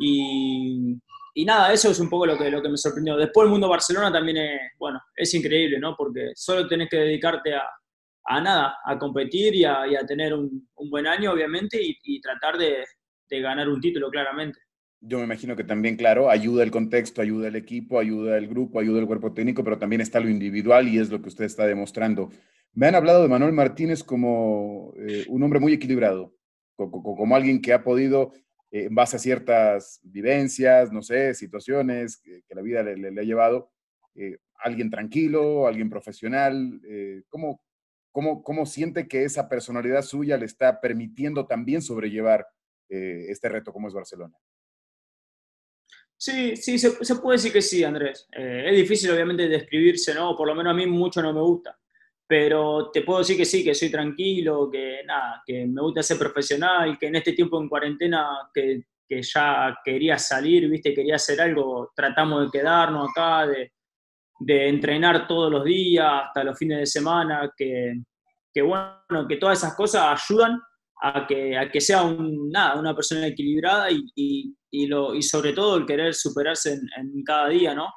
[0.00, 0.96] Y,
[1.34, 3.16] y, nada, eso es un poco lo que, lo que me sorprendió.
[3.16, 5.94] Después el mundo Barcelona también es, bueno, es increíble, ¿no?
[5.96, 7.62] Porque solo tenés que dedicarte a,
[8.24, 12.20] a nada, a competir y a, y a tener un, un, buen año, obviamente, y,
[12.20, 12.84] tratar de,
[13.28, 14.58] de, ganar un título, claramente.
[15.02, 18.80] Yo me imagino que también, claro, ayuda el contexto, ayuda el equipo, ayuda el grupo,
[18.80, 21.66] ayuda el cuerpo técnico, pero también está lo individual y es lo que usted está
[21.66, 22.30] demostrando.
[22.72, 26.34] Me han hablado de Manuel Martínez como eh, un hombre muy equilibrado,
[26.76, 28.32] como, alguien que ha podido,
[28.70, 33.70] eh, en base a ciertas vivencias, no sé, situaciones que, la vida le, ha llevado,
[34.14, 36.80] eh, alguien tranquilo, alguien profesional.
[37.28, 37.62] ¿cómo,
[38.12, 42.46] cómo, cómo siente que esa personalidad suya le está permitiendo también sobrellevar
[42.88, 44.36] este reto como es Barcelona?
[46.16, 48.28] Sí, sí, se, puede decir que sí, Andrés.
[48.32, 50.36] es difícil, obviamente, describirse, ¿no?
[50.36, 51.80] Por lo menos a mí mucho no me gusta
[52.30, 56.16] pero te puedo decir que sí, que soy tranquilo, que nada, que me gusta ser
[56.16, 61.40] profesional, que en este tiempo en cuarentena que, que ya quería salir, viste, quería hacer
[61.40, 63.72] algo, tratamos de quedarnos acá, de,
[64.38, 67.94] de entrenar todos los días, hasta los fines de semana, que,
[68.54, 70.62] que bueno, que todas esas cosas ayudan
[71.02, 75.22] a que, a que sea un, nada, una persona equilibrada y, y, y, lo, y
[75.22, 77.88] sobre todo el querer superarse en, en cada día, ¿no?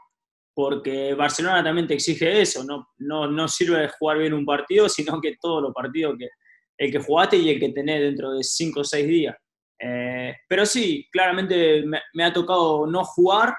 [0.54, 5.20] Porque Barcelona también te exige eso, no, no, no sirve jugar bien un partido, sino
[5.20, 6.30] que todos los partidos que
[6.78, 9.36] el que jugaste y el que tenés dentro de 5 o 6 días.
[9.80, 13.54] Eh, pero sí, claramente me, ha tocado no jugar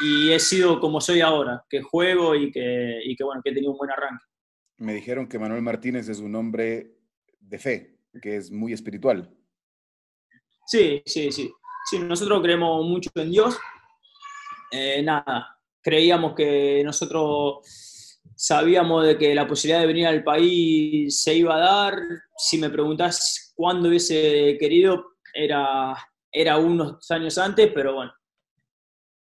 [0.00, 3.54] y he sido como soy ahora, que juego y que, y que, bueno, que he
[3.54, 4.24] tenido un buen arranque.
[4.78, 6.96] Me dijeron que Manuel Martínez es un hombre
[7.38, 9.30] de fe, que es muy espiritual.
[10.66, 11.52] Sí, sí, sí.
[11.90, 13.58] Sí, nosotros creemos mucho en Dios.
[14.70, 15.53] Eh, nada,
[15.84, 21.60] creíamos que nosotros sabíamos de que la posibilidad de venir al país se iba a
[21.60, 21.98] dar.
[22.36, 25.94] Si me preguntás cuándo hubiese querido, era,
[26.32, 28.12] era unos años antes, pero bueno,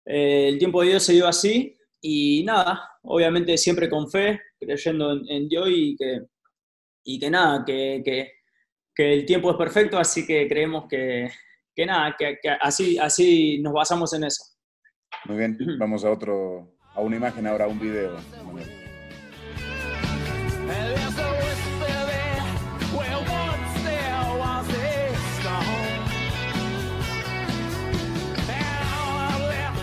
[0.06, 5.19] eh, el tiempo de Dios se dio así y nada, obviamente siempre con fe, creyendo
[5.28, 6.21] en, Dios y que,
[7.04, 11.30] y que nada, que, que, el tiempo es perfecto, así que creemos que,
[11.76, 14.53] que nada, que, así, así nos basamos en eso.
[15.26, 18.17] Muy bien, vamos a otro, a una imagen ahora, a un video.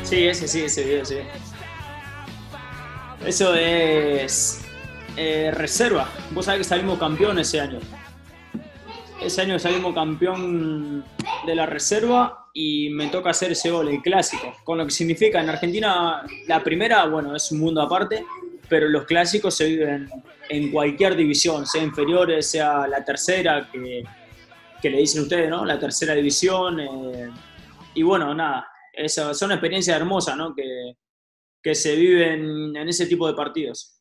[0.02, 1.18] Sí, ese sí, ese video, sí.
[3.24, 4.60] Eso es
[5.16, 6.08] eh, reserva.
[6.32, 7.78] Vos sabés que salimos campeón ese año.
[9.20, 11.04] Ese año salimos campeón
[11.46, 14.54] de la reserva y me toca hacer ese gol, el clásico.
[14.64, 18.24] Con lo que significa en Argentina, la primera, bueno, es un mundo aparte,
[18.68, 20.08] pero los clásicos se viven
[20.48, 24.04] en cualquier división, sea inferiores, sea la tercera, que,
[24.88, 25.64] le dicen ustedes, ¿no?
[25.64, 26.80] La tercera división.
[26.80, 27.30] Eh,
[27.94, 30.54] y bueno, nada, esa, son experiencias hermosas, ¿no?
[30.54, 30.96] Que,
[31.62, 34.00] que se viven en ese tipo de partidos.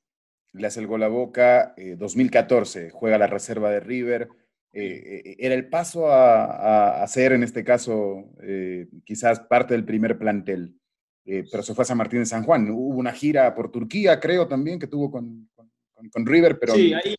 [0.54, 4.30] Le hace el gol a Boca, 2014, eh, juega la reserva de River
[4.72, 10.18] eh, eh, era el paso a, hacer, en este caso, eh, quizás parte del primer
[10.18, 10.76] plantel.
[11.24, 12.70] pero se fue a San Martín de San Juan.
[12.70, 15.50] Hubo una gira por Turquía, creo también, que tuvo con,
[16.12, 16.74] con, River, pero...
[16.74, 17.16] Sí, ahí,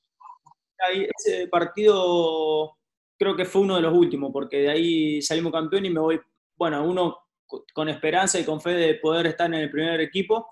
[1.17, 2.77] ese partido
[3.19, 6.21] creo que fue uno de los últimos, porque de ahí salimos campeón y me voy,
[6.57, 7.19] bueno, uno
[7.75, 10.47] con esperanza y con fe de poder estar en el primer equipo.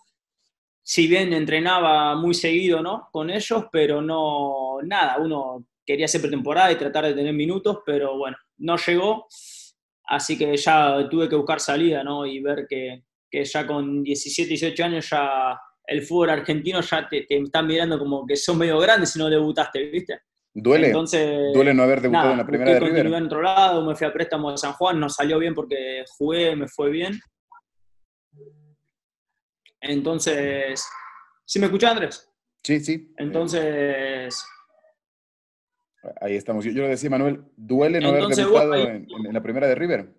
[0.82, 3.08] Si bien entrenaba muy seguido, ¿no?
[3.12, 8.18] Con ellos, pero no, nada, uno quería hacer pretemporada y tratar de tener minutos, pero
[8.18, 9.27] bueno, no llegó,
[10.05, 12.27] así que ya tuve que buscar salida, ¿no?
[12.27, 17.22] Y ver que, que ya con 17, 18 años ya el fútbol argentino ya te,
[17.22, 20.20] te están mirando como que son medio grandes si no debutaste, ¿viste?
[20.53, 20.88] Duele.
[20.88, 23.07] Entonces, Duele no haber debutado en la primera de River.
[23.07, 26.55] en otro lado, me fui a préstamo de San Juan, no salió bien porque jugué,
[26.55, 27.18] me fue bien.
[29.81, 30.87] Entonces,
[31.46, 32.31] ¿sí me escuchás, Andrés?
[32.62, 33.14] Sí, sí.
[33.16, 34.44] Entonces,
[36.20, 36.64] Ahí estamos.
[36.64, 40.14] Yo, le decía, Manuel, ¿duele no haber debutado en, la primera de River?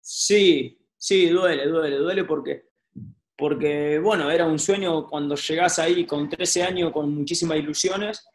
[0.00, 2.66] Sí, sí, duele, duele, duele porque,
[3.36, 8.26] porque, bueno, era un sueño cuando llegás ahí con 13 años, con muchísimas ilusiones.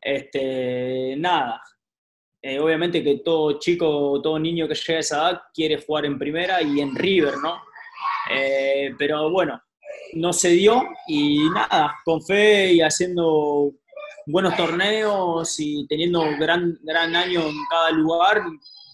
[0.00, 1.60] Este, nada,
[2.42, 6.18] eh, obviamente que todo chico, todo niño que llega a esa edad quiere jugar en
[6.18, 7.60] primera y en River, ¿no?
[8.32, 9.60] Eh, pero bueno,
[10.14, 13.72] no se dio y nada, con fe y haciendo
[14.26, 18.42] buenos torneos y teniendo gran, gran año en cada lugar,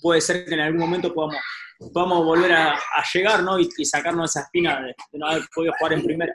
[0.01, 1.37] puede ser que en algún momento podamos,
[1.93, 2.79] podamos volver a,
[3.13, 3.59] llegar ¿no?
[3.59, 6.35] y, sacarnos esa espina de, no haber podido jugar en primera.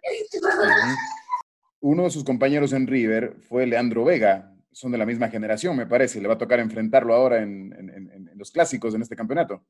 [1.79, 5.87] Uno de sus compañeros en River fue Leandro Vega, son de la misma generación, me
[5.87, 9.63] parece, le va a tocar enfrentarlo ahora en, en los clásicos en este campeonato.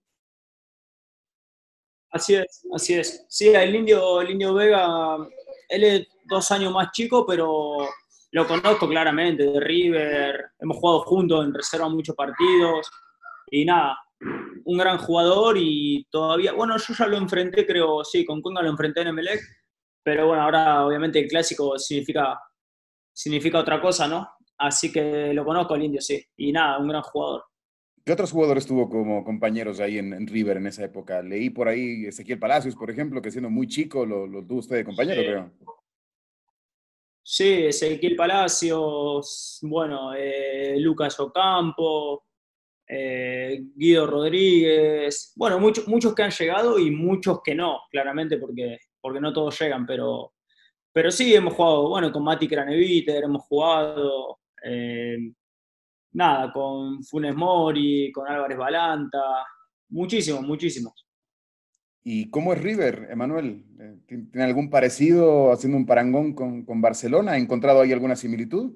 [2.11, 3.25] Así es, así es.
[3.29, 5.15] Sí, el indio, el indio Vega,
[5.69, 7.87] él es dos años más chico, pero
[8.31, 12.89] lo conozco claramente, de River, hemos jugado juntos en reserva muchos partidos
[13.49, 13.97] y nada,
[14.63, 18.69] un gran jugador y todavía, bueno, yo ya lo enfrenté, creo, sí, con Cuenca lo
[18.69, 19.41] enfrenté en Emelec,
[20.03, 22.39] pero bueno, ahora obviamente el clásico significa
[23.13, 24.27] significa otra cosa, ¿no?
[24.57, 26.23] Así que lo conozco el indio, sí.
[26.37, 27.43] Y nada, un gran jugador.
[28.03, 31.21] ¿Qué otros jugadores tuvo como compañeros ahí en, River en esa época?
[31.21, 34.85] Leí por ahí Ezequiel Palacios, por ejemplo, que siendo muy chico lo, tuvo usted de
[34.85, 35.51] compañero, creo.
[37.23, 42.25] Sí, Ezequiel Palacios, bueno, eh, Lucas Ocampo,
[42.87, 48.79] eh, Guido Rodríguez, bueno, muchos, muchos que han llegado y muchos que no, claramente, porque,
[48.99, 50.33] porque no todos llegan, pero,
[50.91, 55.17] pero sí hemos jugado, bueno, con Mati Craneviter, hemos jugado, eh,
[56.13, 59.45] nada, con Funes Mori, con Álvarez Balanta,
[59.89, 61.05] muchísimos, muchísimos.
[62.03, 63.65] ¿Y cómo es River, Emanuel?
[63.79, 67.33] Eh, ¿Tiene algún parecido haciendo un parangón con, con Barcelona?
[67.33, 68.73] ¿Ha encontrado ahí alguna similitud?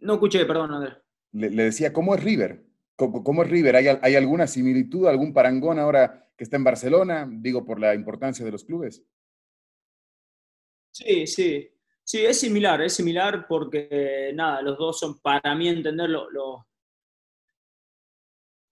[0.00, 0.94] No escuché, perdón, Andrés
[1.32, 2.64] le, decía, ¿cómo es River?
[2.96, 3.76] ¿Cómo, es River?
[3.76, 7.26] ¿Hay, alguna similitud, algún parangón ahora que está en Barcelona?
[7.30, 9.02] Digo, por la importancia de los clubes.
[10.90, 11.70] Sí, sí.
[12.04, 16.66] Sí, es similar, es similar porque, nada, los dos son, para mí entender, lo,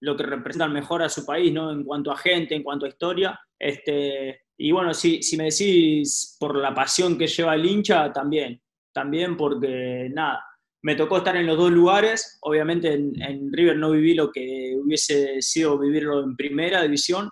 [0.01, 1.71] lo, que representan mejor a su país, ¿no?
[1.71, 3.39] En cuanto a gente, en cuanto a historia.
[3.57, 8.61] Este, y bueno, si, si me decís por la pasión que lleva el hincha, también.
[8.93, 10.43] También porque, nada,
[10.81, 12.37] me tocó estar en los dos lugares.
[12.41, 17.29] Obviamente en, River no viví lo que hubiese sido vivirlo en primera división,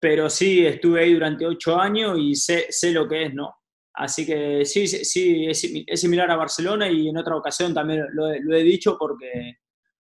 [0.00, 3.54] pero sí estuve ahí durante ocho años y sé, sé lo que es, ¿no?
[3.94, 8.62] Así que sí, sí, es, similar a Barcelona y en otra ocasión también lo, he
[8.62, 9.58] dicho porque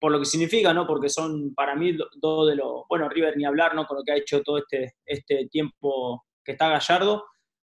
[0.01, 0.87] por lo que significa, ¿no?
[0.87, 3.87] Porque son para mí dos de los, bueno, River ni hablar, ¿no?
[3.87, 7.27] Con lo que ha hecho todo este, este tiempo que está Gallardo,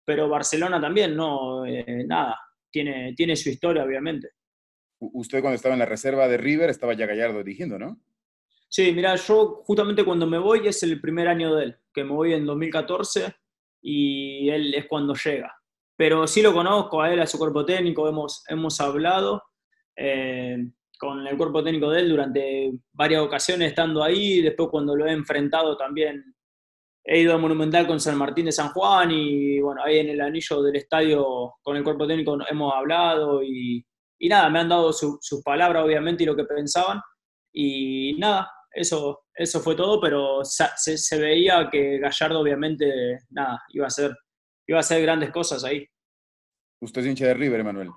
[0.04, 1.64] pero Barcelona también, ¿no?
[1.64, 2.38] Eh, nada,
[2.70, 4.28] tiene, tiene su historia, obviamente.
[5.00, 7.98] Usted cuando estaba en la reserva de River estaba ya Gallardo dirigiendo, ¿no?
[8.68, 12.12] Sí, mira, yo justamente cuando me voy es el primer año de él, que me
[12.12, 13.34] voy en 2014
[13.80, 15.56] y él es cuando llega.
[15.96, 19.42] Pero sí lo conozco a él, a su cuerpo técnico, hemos, hemos hablado
[19.96, 20.58] eh,
[20.98, 25.12] con el cuerpo técnico de él durante varias ocasiones estando ahí, después cuando lo he
[25.12, 26.22] enfrentado también
[27.04, 30.20] he ido a Monumental con San Martín de San Juan y bueno, ahí en el
[30.20, 33.82] anillo del estadio con el cuerpo técnico hemos hablado y
[34.18, 37.00] y nada, me han dado sus palabras, obviamente, y lo que pensaban.
[37.52, 43.84] Y nada, eso, eso fue todo, pero se, se, veía que Gallardo, obviamente, nada, iba
[43.84, 44.16] a, hacer,
[44.66, 45.86] iba a hacer grandes cosas ahí.
[46.80, 47.90] Usted es hincha de River, Emanuel.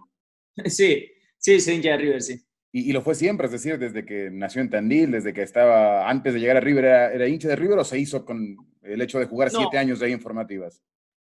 [0.66, 2.40] sí, sí, soy hincha de River, sí.
[2.74, 6.34] Y, lo fue siempre, es decir, desde que nació en Tandil, desde que estaba, antes
[6.34, 9.26] de llegar a River, ¿era, hincha de River o se hizo con el hecho de
[9.26, 10.82] jugar siete años de ahí en formativas?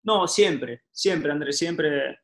[0.02, 2.18] No, siempre, siempre, Andrés, siempre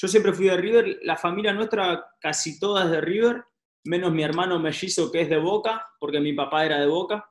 [0.00, 3.42] yo siempre fui de River, la familia nuestra casi toda es de River,
[3.84, 7.28] menos mi hermano mellizo que es de Boca, porque mi papá era de Boca.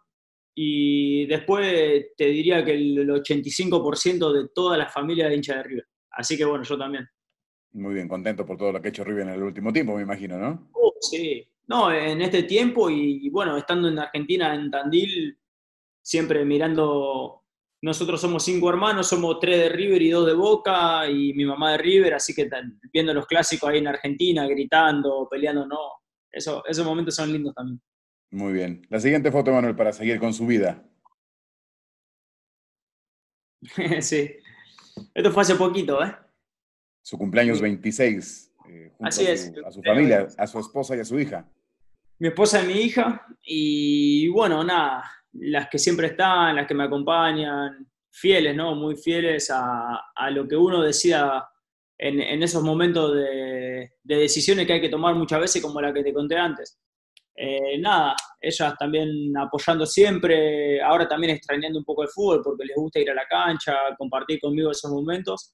[0.53, 5.87] Y después te diría que el 85% de toda la familia es hincha de River.
[6.11, 7.07] Así que bueno, yo también.
[7.73, 10.01] Muy bien, contento por todo lo que ha hecho River en el último tiempo, me
[10.01, 10.69] imagino, ¿no?
[10.73, 15.37] Oh, sí, no, en este tiempo y bueno, estando en Argentina, en Tandil,
[16.01, 17.43] siempre mirando
[17.81, 21.73] nosotros somos cinco hermanos, somos tres de River y dos de Boca, y mi mamá
[21.73, 22.49] de River, así que
[22.91, 25.77] viendo los clásicos ahí en Argentina, gritando, peleando, no,
[26.31, 27.79] eso, esos momentos son lindos también.
[28.31, 28.85] Muy bien.
[28.89, 30.83] La siguiente foto, Manuel, para seguir con su vida.
[34.01, 34.35] sí.
[35.13, 36.15] Esto fue hace poquito, ¿eh?
[37.07, 38.53] Su cumpleaños 26.
[38.69, 39.53] Eh, así a su, es.
[39.65, 41.49] A su familia, a su esposa y a su hija.
[42.19, 43.25] Mi esposa y mi hija.
[43.43, 48.75] Y bueno, nada, las que siempre están, las que me acompañan, fieles, ¿no?
[48.75, 50.01] Muy fieles a,
[50.31, 51.49] lo que uno decida
[51.97, 56.13] en, esos momentos de, decisiones que hay que tomar muchas veces, como la que te
[56.13, 56.77] conté antes.
[57.37, 62.75] Eh, nada, ellas también apoyando siempre, ahora también extrañando un poco el fútbol porque les
[62.75, 65.53] gusta ir a la cancha, compartir conmigo esos momentos.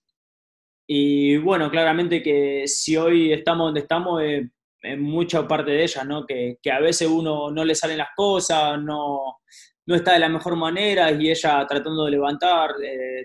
[0.87, 4.49] Y bueno, claramente que si hoy estamos donde estamos, eh,
[4.81, 6.25] en mucha parte de ellas, ¿no?
[6.25, 9.37] Que, que, a veces uno no le salen las cosas, no,
[9.85, 12.71] no está de la mejor manera y ella tratando de levantar,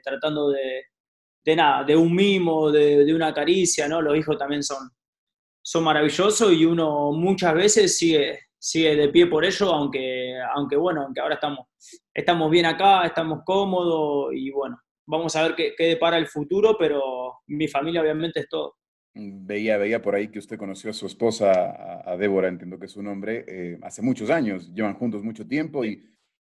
[0.02, 0.84] tratando de,
[1.44, 4.00] de nada, de un mimo, de, de, una caricia, ¿no?
[4.00, 4.90] Los hijos también son,
[5.62, 11.02] son maravillosos y uno muchas veces sigue, sigue de pie por ello, aunque, aunque bueno,
[11.02, 11.66] aunque ahora estamos,
[12.14, 16.76] estamos bien acá, estamos cómodos y bueno, vamos a ver qué, qué depara el futuro,
[16.78, 18.76] pero mi familia obviamente es todo.
[19.14, 22.92] Veía, veía por ahí que usted conoció a su esposa, a, Débora, entiendo que es
[22.92, 26.00] su nombre, eh, hace muchos años, llevan juntos mucho tiempo y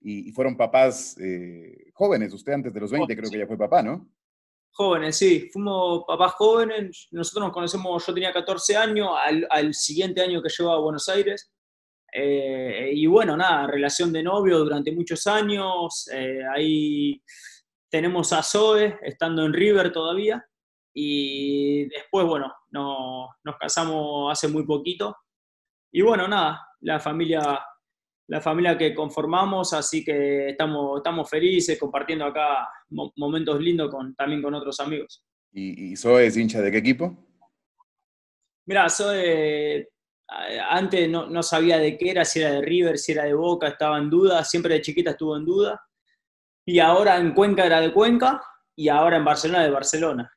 [0.07, 2.31] y, fueron papás eh, jóvenes.
[2.31, 4.07] Usted antes de los 20 creo que ya fue papá, ¿no?
[4.71, 5.49] Jóvenes, sí.
[5.51, 7.07] Fuimos papás jóvenes.
[7.11, 9.09] Nosotros nos conocemos, yo tenía 14 años,
[9.49, 11.51] al, siguiente año que llego a Buenos Aires.
[12.13, 16.07] Eh, y bueno, nada, relación de novio durante muchos años.
[16.53, 17.19] Ahí
[17.89, 20.45] tenemos a Zoe, estando en River todavía.
[20.97, 25.15] y después, bueno, no, nos casamos hace muy poquito.
[25.91, 27.59] Y bueno, nada, la familia,
[28.27, 34.41] la familia que conformamos, así que estamos, estamos felices compartiendo acá momentos lindos con, también
[34.41, 35.23] con otros amigos.
[35.53, 37.15] ¿Y, y es hincha de qué equipo?
[38.65, 39.87] Mira, soy
[40.69, 43.67] antes no, no, sabía de qué era, si era de River, si era de Boca,
[43.67, 45.81] estaba en duda, siempre de chiquita estuvo en duda.
[46.65, 48.41] Y ahora en Cuenca era de Cuenca
[48.75, 50.31] y ahora en Barcelona de Barcelona.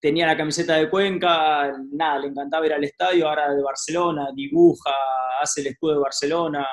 [0.00, 4.90] Tenía la camiseta de Cuenca, nada, le encantaba ir al estadio, ahora de Barcelona, dibuja,
[5.40, 6.66] hace el escudo de Barcelona,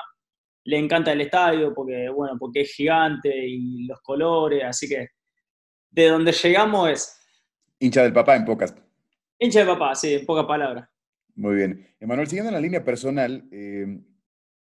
[0.63, 5.09] le encanta el estadio porque, bueno, porque es gigante y los colores, así que
[5.91, 7.15] de donde llegamos es...
[7.79, 8.75] Hincha del papá en pocas.
[9.39, 10.87] Hincha del papá, sí, en pocas palabras.
[11.35, 11.95] Muy bien.
[11.99, 13.85] Emanuel, siguiendo en la línea personal, eh,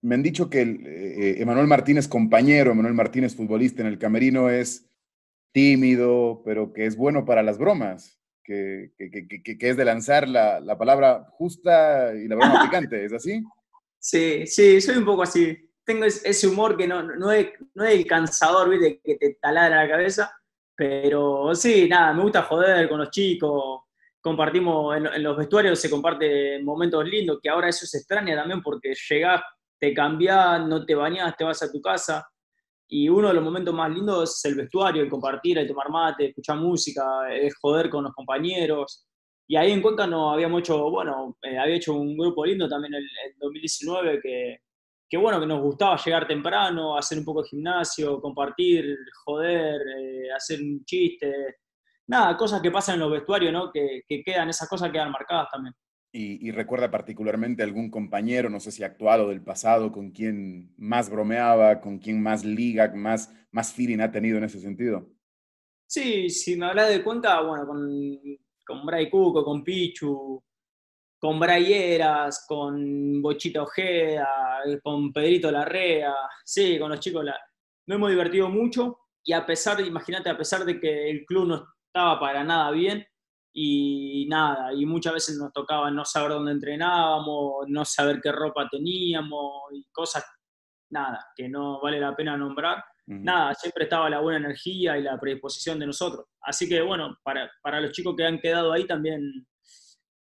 [0.02, 4.89] me han dicho que eh, Emanuel Martínez, compañero, Emanuel Martínez, futbolista en el Camerino, es
[5.52, 12.14] tímido, pero que es bueno para las bromas, que, es de lanzar la, palabra justa
[12.16, 13.43] y la broma picante, ¿es así?
[14.00, 15.58] Sí, sí, soy un poco así.
[15.84, 19.02] Tengo ese humor que no, no, es, no es el cansador, ¿viste?
[19.04, 20.32] que te taladra la cabeza,
[20.76, 23.82] pero sí, nada, me gusta joder con los chicos,
[24.22, 28.93] compartimos, en, los vestuarios se comparten momentos lindos, que ahora eso se extraña también porque
[29.10, 29.41] llegás,
[29.80, 32.28] te cambiás, no te bañás, te vas a tu casa.
[32.90, 36.28] Y uno de los momentos más lindos es el vestuario, el compartir, el tomar mate,
[36.28, 37.04] escuchar música,
[37.62, 39.08] joder con los compañeros.
[39.48, 42.94] Y ahí en Cuenca no habíamos hecho, bueno, eh, había hecho un grupo lindo también
[42.96, 44.58] en, el 2019 que,
[45.10, 50.32] que, bueno, que nos gustaba llegar temprano, hacer un poco de gimnasio, compartir, joder, eh,
[50.36, 51.34] hacer un chiste,
[52.08, 53.72] nada, cosas que pasan en los vestuarios, ¿no?
[53.72, 55.74] Que, quedan, esas cosas quedan marcadas también.
[56.12, 61.12] Y, recuerda particularmente algún compañero, no sé si actual o del pasado, con quien más
[61.12, 65.08] bromeaba, con quien más liga, más, más feeling ha tenido en ese sentido.
[65.86, 68.20] Sí, si me hablas de cuenta, bueno, con,
[68.66, 70.41] con Bray Cuco, con Pichu,
[71.20, 74.28] con Brayeras, con Bochito Ojeda,
[74.84, 77.39] con Pedrito Larrea, sí, con los chicos la,
[77.88, 81.68] nos hemos divertido mucho y a pesar, imagínate, a pesar de que el club no,
[81.88, 83.05] estaba para nada bien
[83.60, 88.70] y nada, y muchas veces nos tocaba no saber dónde entrenábamos, no saber qué ropa
[88.70, 90.24] teníamos y cosas,
[90.91, 92.84] nada, que no vale la pena nombrar.
[93.08, 96.28] Nada, siempre estaba la buena energía y la predisposición de nosotros.
[96.41, 99.47] Así que bueno, para, para los chicos que han quedado ahí también,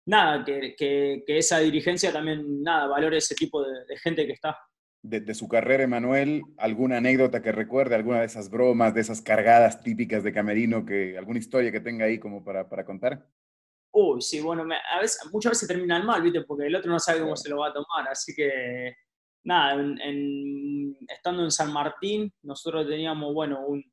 [0.04, 4.58] nada, que, que, esa dirigencia también, nada, valore ese tipo de gente que está
[5.02, 9.82] de, su carrera, Emanuel, alguna anécdota que recuerde, alguna de esas bromas, de esas cargadas
[9.82, 13.26] típicas de Camerino, que, alguna historia que tenga ahí como para, para contar?
[13.90, 16.42] Uy, sí, bueno, a veces, muchas veces terminan mal, ¿viste?
[16.42, 18.94] Porque el otro no sabe cómo se lo va a tomar, así que
[19.44, 23.84] nada, en, estando en San Martín, nosotros teníamos, bueno, un,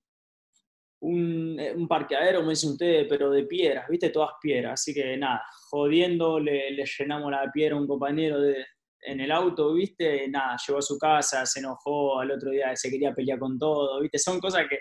[1.01, 4.09] un, un, parqueadero, me dice usted, pero de piedras, ¿viste?
[4.09, 8.63] Todas piedras, así que nada, jodiendo, le, le llenamos la piedra a un compañero de,
[9.01, 10.27] en el auto, ¿viste?
[10.27, 14.01] Nada, llegó a su casa, se enojó, al otro día se quería pelear con todo,
[14.01, 14.17] ¿viste?
[14.19, 14.79] Son cosas que,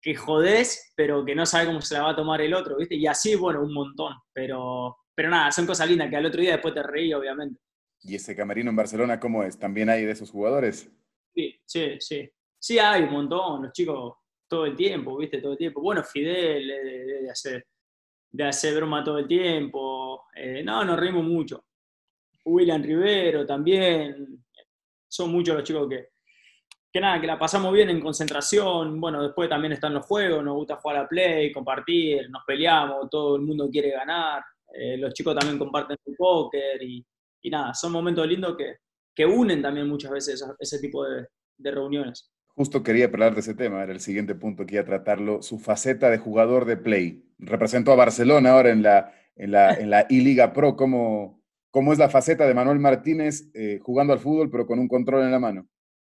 [0.00, 2.96] que jodés, pero que no sabe cómo se la va a tomar el otro, ¿viste?
[2.96, 6.52] Y así, bueno, un montón, pero, pero nada, son cosas lindas que al otro día
[6.52, 7.60] después te reí, obviamente.
[8.02, 9.58] ¿Y ese camerino en Barcelona cómo es?
[9.58, 10.90] ¿También hay de esos jugadores?
[11.34, 12.30] Sí, sí, sí.
[12.58, 14.14] Sí hay un montón, los chicos
[14.48, 15.40] todo el tiempo, ¿viste?
[15.40, 15.80] Todo el tiempo.
[15.80, 17.66] Bueno, Fidel de, hacer,
[18.30, 20.24] de hacer broma todo el tiempo.
[20.34, 21.64] Eh, no, nos reímos mucho.
[22.46, 24.44] William Rivero también.
[25.08, 26.08] Son muchos los chicos que,
[26.92, 29.00] que nada, que la pasamos bien en concentración.
[29.00, 33.36] Bueno, después también están los juegos, nos gusta jugar a play, compartir, nos peleamos, todo
[33.36, 34.42] el mundo quiere ganar.
[34.72, 37.04] Eh, los chicos también comparten el póker y,
[37.42, 38.76] y, nada, son momentos lindos que,
[39.14, 41.26] que unen también muchas veces ese, tipo de,
[41.56, 42.30] de, reuniones.
[42.48, 45.58] Justo quería hablar de ese tema, era el siguiente punto que iba a tratarlo, su
[45.58, 47.24] faceta de jugador de play.
[47.38, 51.45] Representó a Barcelona ahora en la, en la, en la I-Liga Pro, ¿cómo,
[51.76, 55.24] cómo es la faceta de Manuel Martínez eh, jugando al fútbol, pero con un control
[55.24, 55.68] en la mano.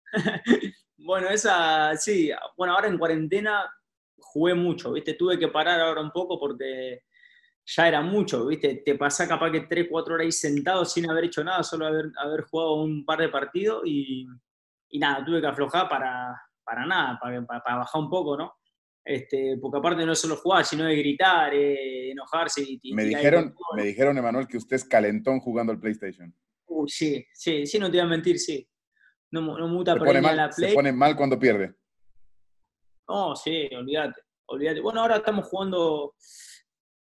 [0.97, 3.71] bueno, esa, sí, bueno, ahora en cuarentena
[4.17, 5.13] jugué mucho, ¿viste?
[5.13, 7.03] Tuve que parar ahora un poco porque
[7.67, 8.77] ya era mucho, ¿viste?
[8.77, 12.11] Te pasa capaz que 3, 4 horas ahí sentado sin haber hecho nada, solo haber,
[12.51, 14.27] jugado un par de partidos y,
[14.95, 18.60] nada, tuve que aflojar para, para nada, para, bajar un poco, ¿no?
[19.05, 22.63] Este, porque aparte no es solo jugar, sino de gritar, eh, enojarse.
[22.67, 26.35] Y, me, dijeron, me dijeron, Emanuel, que usted es calentón jugando al PlayStation.
[26.67, 28.67] Uy, sí, sí, sí, no te voy a mentir, sí.
[29.33, 30.71] No, no muta se pone, mal, la Play.
[30.71, 31.75] se pone mal cuando pierde.
[33.09, 34.81] No, sí, olvídate, olvídate.
[34.81, 36.15] Bueno, ahora estamos jugando,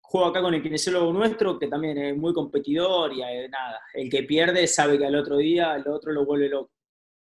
[0.00, 4.08] juego acá con el kinesiólogo nuestro, que también es muy competidor y eh, nada, el
[4.08, 6.72] que pierde sabe que al otro día el otro lo vuelve loco.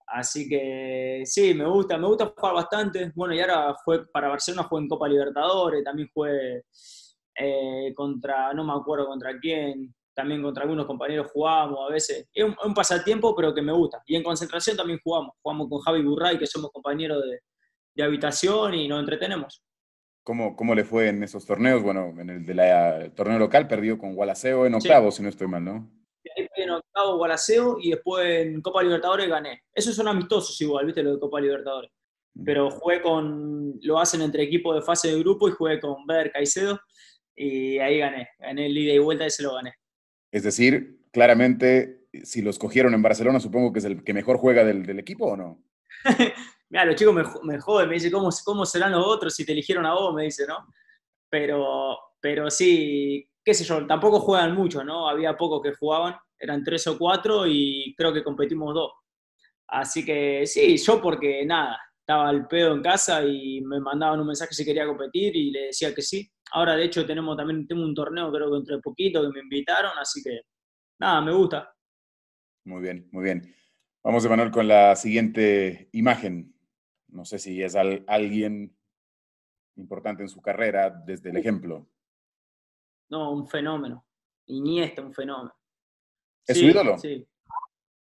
[0.07, 3.11] Así que sí, me gusta, me gusta jugar bastante.
[3.13, 6.63] Bueno, y ahora fue para Barcelona, jugué en Copa Libertadores, también jugué
[7.35, 12.27] eh, contra, no me acuerdo contra quién, también contra algunos compañeros jugamos a veces.
[12.33, 14.01] Es un, pasatiempo, pero que me gusta.
[14.05, 15.35] Y en concentración también jugamos.
[15.41, 17.39] Jugamos con Javi Burray, que somos compañeros de,
[17.93, 19.61] de habitación y nos entretenemos.
[20.23, 21.83] ¿Cómo, ¿Cómo, le fue en esos torneos?
[21.83, 25.47] Bueno, en el de la torneo local perdió con Gualaceo en octavo, si no estoy
[25.47, 25.89] mal, ¿no?
[26.67, 29.63] En octavo Gualaceo y después en Copa Libertadores gané.
[29.73, 31.03] Esos son amistosos igual, ¿viste?
[31.03, 31.91] Lo de Copa Libertadores.
[32.45, 36.31] Pero jugué con, lo hacen entre equipos de fase de grupo y jugué con Ver
[36.31, 36.79] Caicedo
[37.35, 38.29] y ahí gané.
[38.39, 39.73] Gané el ida y vuelta y se lo gané.
[40.31, 44.63] Es decir, claramente, si los cogieron en Barcelona, supongo que es el que mejor juega
[44.63, 45.63] del, del equipo o no?
[46.69, 49.53] Mira, los chicos me, me joden, me dicen, ¿cómo, ¿cómo serán los otros si te
[49.53, 50.13] eligieron a vos?
[50.13, 50.67] Me dice, ¿no?
[51.29, 55.07] Pero, pero sí, qué sé yo, tampoco juegan mucho, ¿no?
[55.07, 58.91] Había pocos que jugaban, eran tres o cuatro y creo que competimos dos.
[59.67, 64.27] Así que sí, yo porque nada, estaba al pedo en casa y me mandaban un
[64.27, 66.31] mensaje si quería competir y le decía que sí.
[66.51, 69.91] Ahora, de hecho, tenemos también tengo un torneo, creo que entre poquito, que me invitaron,
[69.99, 70.39] así que
[70.99, 71.75] nada, me gusta.
[72.63, 73.53] Muy bien, muy bien.
[74.03, 76.55] Vamos, Emanuel, con la siguiente imagen.
[77.09, 78.73] No sé si es alguien
[79.75, 81.89] importante en su carrera desde el ejemplo.
[83.09, 84.05] No, un fenómeno.
[84.45, 85.53] Iniesta, un fenómeno.
[86.47, 86.97] ¿Es su ídolo?
[86.97, 87.27] Sí.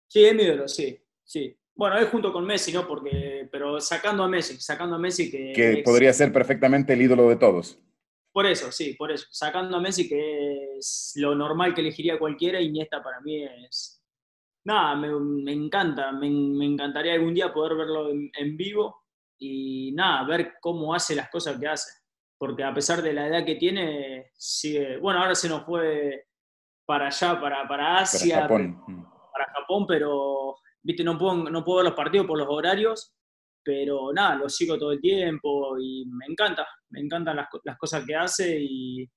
[0.07, 0.99] Sí, es mi ídolo, sí.
[1.23, 1.57] sí.
[1.75, 2.87] Bueno, es junto con Messi, ¿no?
[2.87, 5.53] Porque, pero sacando a Messi, sacando a Messi que...
[5.53, 7.79] Que podría ser perfectamente el ídolo de todos.
[8.31, 9.27] Por eso, sí, por eso.
[9.31, 14.01] Sacando a Messi, que es lo normal que elegiría cualquiera, Iniesta para mí es...
[14.65, 19.03] Nada, me, encanta, me, encantaría algún día poder verlo en, vivo
[19.37, 21.91] y nada, ver cómo hace las cosas que hace.
[22.37, 24.97] Porque a pesar de la edad que tiene, sigue...
[24.97, 26.27] Bueno, ahora se nos fue
[26.93, 31.77] para allá, para, para Asia, para Japón, para Japón pero viste, no puedo, no puedo
[31.77, 33.15] ver los partidos por los horarios,
[33.63, 38.05] pero nada, lo sigo todo el tiempo y me encanta, me encantan las, las cosas
[38.05, 39.09] que hace y,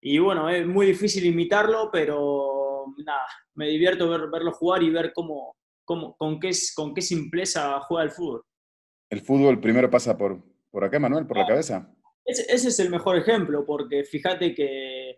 [0.00, 3.26] y, bueno, es muy difícil imitarlo, pero nada,
[3.56, 8.04] me divierto ver, verlo jugar y ver cómo, cómo, con, qué, con qué simpleza juega
[8.04, 8.44] el fútbol.
[9.10, 10.40] El fútbol primero pasa por,
[10.70, 11.92] por acá, Manuel, por la cabeza.
[12.24, 15.11] Ese, ese es el mejor ejemplo, porque fíjate que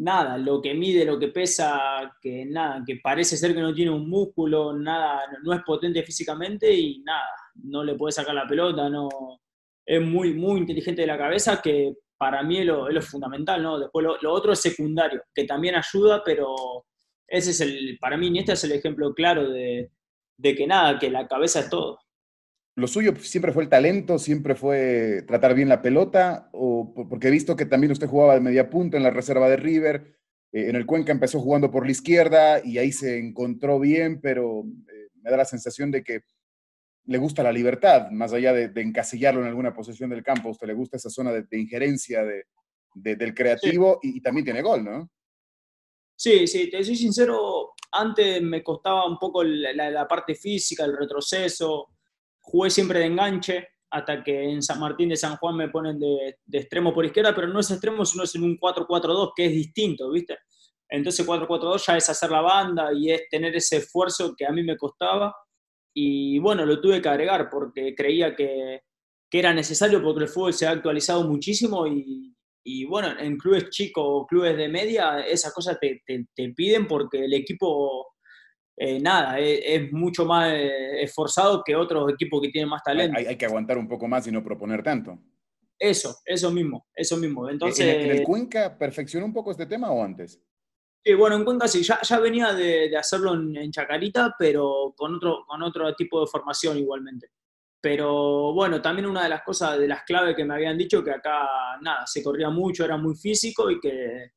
[0.00, 3.90] nada, lo que mide, lo que pesa, que nada, que parece ser que no tiene
[3.90, 7.28] un músculo, nada, no es potente físicamente y nada,
[7.64, 9.08] no le puede sacar la pelota, no,
[9.84, 13.78] es muy, muy inteligente de la cabeza, que para mí es lo, fundamental, ¿no?
[13.78, 16.54] Después lo, otro es secundario, que también ayuda, pero
[17.26, 19.90] ese es el, para mí, este es el ejemplo claro de,
[20.36, 21.98] de que nada, que la cabeza es todo
[22.80, 27.30] lo suyo siempre fue el talento, siempre fue tratar bien la pelota, o porque he
[27.30, 30.18] visto que también usted jugaba de media punta en la reserva de River,
[30.52, 34.64] eh, en el Cuenca empezó jugando por la izquierda y ahí se encontró bien, pero
[34.64, 36.22] eh, me da la sensación de que
[37.04, 40.66] le gusta la libertad, más allá de, encasillarlo en alguna posición del campo, a usted
[40.66, 42.22] le gusta esa zona de, injerencia
[42.94, 45.10] del creativo y, también tiene gol, ¿no?
[46.16, 51.88] Sí, sí, te soy sincero, antes me costaba un poco la parte física, el retroceso,
[52.50, 56.36] Jugué siempre de enganche hasta que en San Martín de San Juan me ponen de,
[56.52, 60.10] extremo por izquierda, pero no es extremo, sino es en un 4-4-2 que es distinto,
[60.10, 60.38] ¿viste?
[60.88, 64.64] Entonces 4-4-2 ya es hacer la banda y es tener ese esfuerzo que a mí
[64.64, 65.34] me costaba.
[65.94, 68.80] Y bueno, lo tuve que agregar porque creía que,
[69.30, 72.34] que era necesario porque el fútbol se ha actualizado muchísimo y,
[72.64, 76.86] y bueno, en clubes chicos o clubes de media esas cosas te, te, te piden
[76.86, 78.06] porque el equipo
[78.82, 83.18] eh, nada, es, mucho más eh, esforzado que otros equipos que tienen más talento.
[83.18, 85.18] Hay, que aguantar un poco más y no proponer tanto.
[85.78, 87.50] Eso, eso mismo, eso mismo.
[87.50, 90.42] Entonces, ¿En, el, Cuenca perfeccionó un poco este tema o antes?
[91.04, 95.44] Sí, bueno, en Cuenca sí, ya, ya venía de, hacerlo en, Chacarita, pero con otro,
[95.46, 97.32] con otro tipo de formación igualmente.
[97.82, 101.10] Pero bueno, también una de las cosas, de las claves que me habían dicho, que
[101.10, 101.46] acá
[101.82, 104.30] nada, se corría mucho, era muy físico y que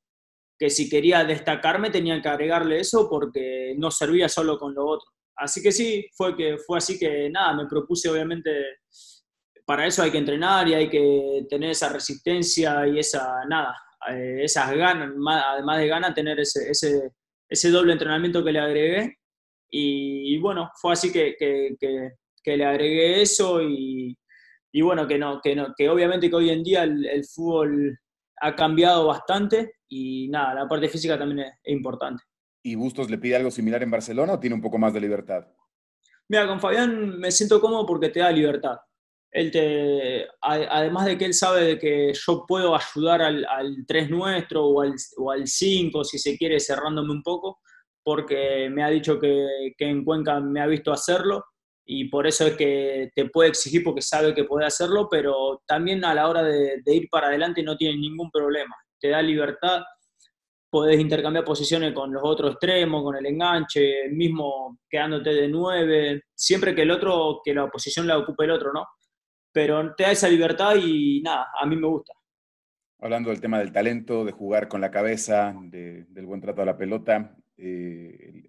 [0.57, 5.09] que si quería destacarme tenía que agregarle eso porque no servía solo con lo otro.
[5.35, 8.51] Así que sí, fue, que, fue así que nada, me propuse obviamente,
[9.65, 13.75] para eso hay que entrenar y hay que tener esa resistencia y esa, nada,
[14.11, 17.11] eh, esas ganas, además de ganas, tener ese, ese,
[17.49, 19.17] ese, doble entrenamiento que le agregué.
[19.75, 24.15] Y, bueno, fue así que, que, que, le agregué eso y,
[24.71, 27.97] y bueno, que, no, que, no, que obviamente que hoy en día el, el fútbol
[28.41, 32.23] ha cambiado bastante y nada, la parte física también es, importante.
[32.63, 35.45] ¿Y Bustos le pide algo similar en Barcelona o tiene un poco más de libertad?
[36.29, 38.77] Mira, con Fabián me siento cómodo porque te da libertad.
[39.29, 44.09] Él te, además de que él sabe de que yo puedo ayudar al, al 3
[44.09, 47.59] nuestro o al, o al 5, si se quiere, cerrándome un poco,
[48.03, 51.43] porque me ha dicho que, que en Cuenca me ha visto hacerlo
[51.85, 56.03] y por eso es que te puede exigir porque sabe que puede hacerlo, pero también
[56.05, 59.83] a la hora de, ir para adelante no tiene ningún problema te da libertad,
[60.69, 66.73] podés intercambiar posiciones con los otros extremos, con el enganche, mismo quedándote de nueve, siempre
[66.73, 68.87] que el otro, que la posición la ocupe el otro, ¿no?
[69.51, 72.13] Pero te da esa libertad y nada, a mí me gusta.
[72.99, 76.77] Hablando del tema del talento, de jugar con la cabeza, del buen trato a la
[76.77, 78.41] pelota, eh,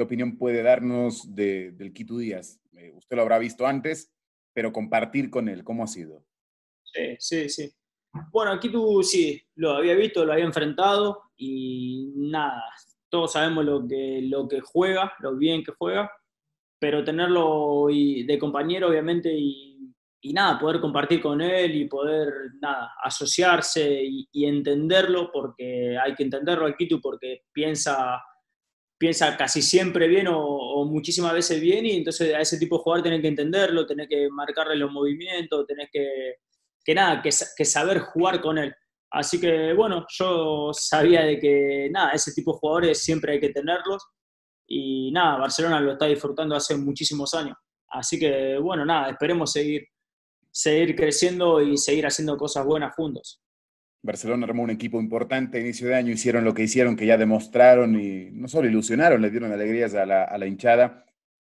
[0.00, 2.58] ¿qué opinión puede darnos del Quito Díaz?
[2.72, 4.10] Eh, usted lo habrá visto antes,
[4.54, 6.24] pero compartir con él, ¿cómo ha sido?
[6.82, 7.70] Sí, sí, sí.
[8.32, 12.64] Bueno, aquí tú sí, lo había visto, lo había enfrentado y nada,
[13.10, 16.10] todos sabemos lo que, lo que juega, lo bien que juega,
[16.78, 19.70] pero tenerlo de compañero obviamente y,
[20.22, 26.22] y nada, poder compartir con él y poder nada, asociarse y, entenderlo, porque hay que
[26.22, 28.22] entenderlo aquí tú porque piensa,
[29.00, 33.04] piensa casi siempre bien o, muchísimas veces bien y entonces a ese tipo de jugador
[33.04, 36.36] tenés que entenderlo, tenés que marcarle los movimientos, tenés que
[36.84, 37.30] que nada, que,
[37.64, 38.74] saber jugar con él.
[39.10, 43.50] Así que bueno, yo sabía de que nada, ese tipo de jugadores siempre hay que
[43.50, 44.02] tenerlos
[44.66, 47.56] y nada, Barcelona lo está disfrutando hace muchísimos años.
[47.88, 49.86] Así que bueno, nada, esperemos seguir,
[50.50, 53.40] seguir creciendo y seguir haciendo cosas buenas juntos.
[54.02, 57.18] Barcelona armó un equipo importante a inicio de año, hicieron lo que hicieron, que ya
[57.18, 61.04] demostraron y no solo ilusionaron, le dieron alegrías a la, hinchada,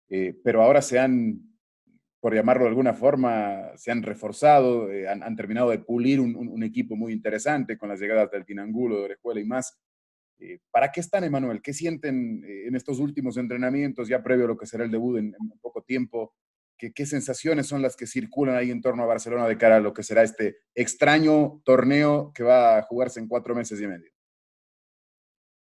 [0.10, 1.42] eh, pero ahora se han
[2.20, 6.96] por llamarlo de alguna forma, se han reforzado, eh, han, terminado de pulir un, equipo
[6.96, 9.78] muy interesante con las llegadas del Tinangulo, de Orejuela y más.
[10.40, 11.62] Eh, ¿Para qué están, Emanuel?
[11.62, 15.36] ¿Qué sienten en estos últimos entrenamientos, ya previo a lo que será el debut en,
[15.62, 16.34] poco tiempo?
[16.78, 19.80] ¿Qué, ¿Qué, sensaciones son las que circulan ahí en torno a Barcelona de cara a
[19.80, 24.12] lo que será este extraño torneo que va a jugarse en cuatro meses y medio?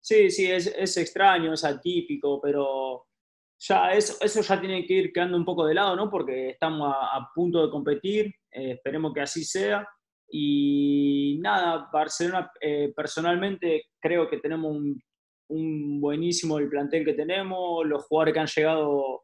[0.02, 3.06] Sí, sí, es, es extraño, es atípico, pero
[3.60, 6.10] ya eso, eso ya tiene que ir quedando un poco de lado, ¿no?
[6.10, 9.88] Porque estamos a, punto de competir, eh, esperemos que así sea.
[10.32, 15.02] Y nada, Barcelona eh, personalmente creo que tenemos un,
[15.50, 19.24] un, buenísimo el plantel que tenemos, los jugadores que han llegado,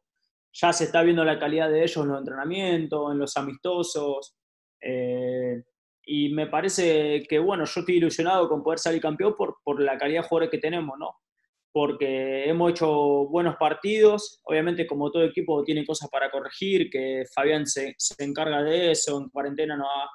[0.58, 4.36] ya se está viendo la calidad de ellos en los entrenamientos, en los amistosos.
[4.82, 5.64] Eh,
[6.06, 9.98] y me parece que, bueno, yo estoy ilusionado con poder salir campeón por, por la
[9.98, 11.16] calidad de jugadores que tenemos, ¿no?
[11.76, 12.88] porque hemos hecho
[13.28, 14.40] buenos partidos.
[14.46, 19.18] Obviamente, como todo equipo, tiene cosas para corregir, que Fabián se, se encarga de eso.
[19.20, 20.10] En cuarentena no ha,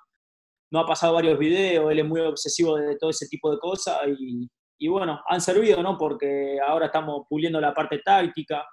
[0.71, 3.99] no ha, pasado varios videos, él es muy obsesivo de todo ese tipo de cosas
[4.19, 5.99] y, y, bueno, han servido, ¿no?
[5.99, 8.65] Porque ahora estamos puliendo la parte táctica,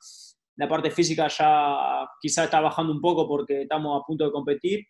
[0.57, 4.85] la parte física ya quizá está bajando un poco porque estamos a punto de competir.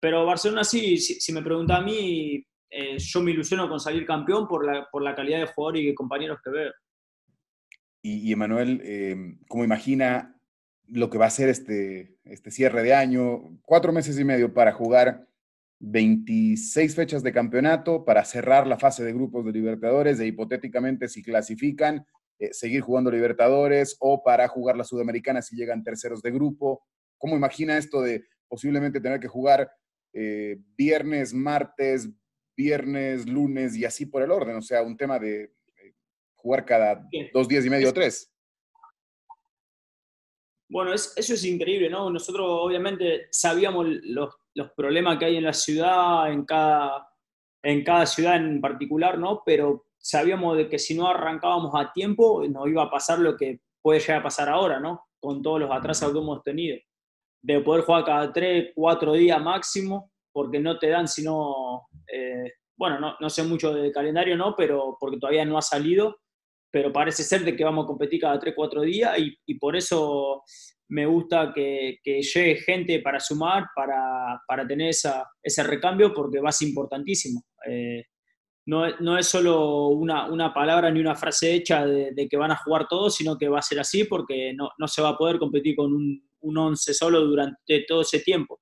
[0.00, 4.46] Pero Barcelona sí, si, me pregunta a mí, eh, yo me ilusiono con salir campeón
[4.46, 6.72] por la, por la calidad de jugadores y compañeros que veo.
[8.00, 10.40] Y, Emanuel, em, ¿cómo imagina
[10.86, 13.58] lo que va a ser este, este cierre de año?
[13.62, 15.26] Cuatro meses y medio para jugar
[15.80, 21.24] 26 fechas de campeonato, para cerrar la fase de grupos de Libertadores e hipotéticamente si
[21.24, 22.06] clasifican,
[22.38, 26.84] eh, seguir jugando Libertadores o para jugar la Sudamericana si llegan terceros de grupo.
[27.16, 29.70] ¿Cómo imagina esto de posiblemente tener que jugar
[30.12, 32.08] eh, viernes, martes,
[32.56, 34.56] viernes, lunes y así por el orden?
[34.56, 35.52] O sea, un tema de
[36.36, 38.32] jugar cada dos días y medio o tres.
[40.70, 42.10] Bueno, eso es increíble, ¿no?
[42.10, 47.08] Nosotros obviamente sabíamos los, los, problemas que hay en la ciudad, en cada,
[47.62, 49.42] en cada ciudad en particular, ¿no?
[49.46, 53.60] Pero sabíamos de que si no arrancábamos a tiempo, nos iba a pasar lo que
[53.82, 55.06] puede llegar a pasar ahora, ¿no?
[55.20, 56.78] Con todos los atrasos que hemos tenido.
[57.42, 62.98] De poder jugar cada tres, cuatro días máximo, porque no te dan sino, eh, bueno,
[63.00, 64.54] no, no sé mucho de calendario, ¿no?
[64.56, 66.16] Pero porque todavía no ha salido
[66.70, 70.42] pero parece ser de que vamos a competir cada 3, 4 días y, por eso
[70.88, 76.50] me gusta que, llegue gente para sumar, para, para tener esa, ese recambio, porque va
[76.50, 77.42] a ser importantísimo.
[77.66, 78.04] Eh,
[78.68, 82.86] no, es solo una, una, palabra ni una frase hecha de, que van a jugar
[82.86, 85.74] todos, sino que va a ser así porque no, no se va a poder competir
[85.74, 88.60] con un, un 11 solo durante todo ese tiempo.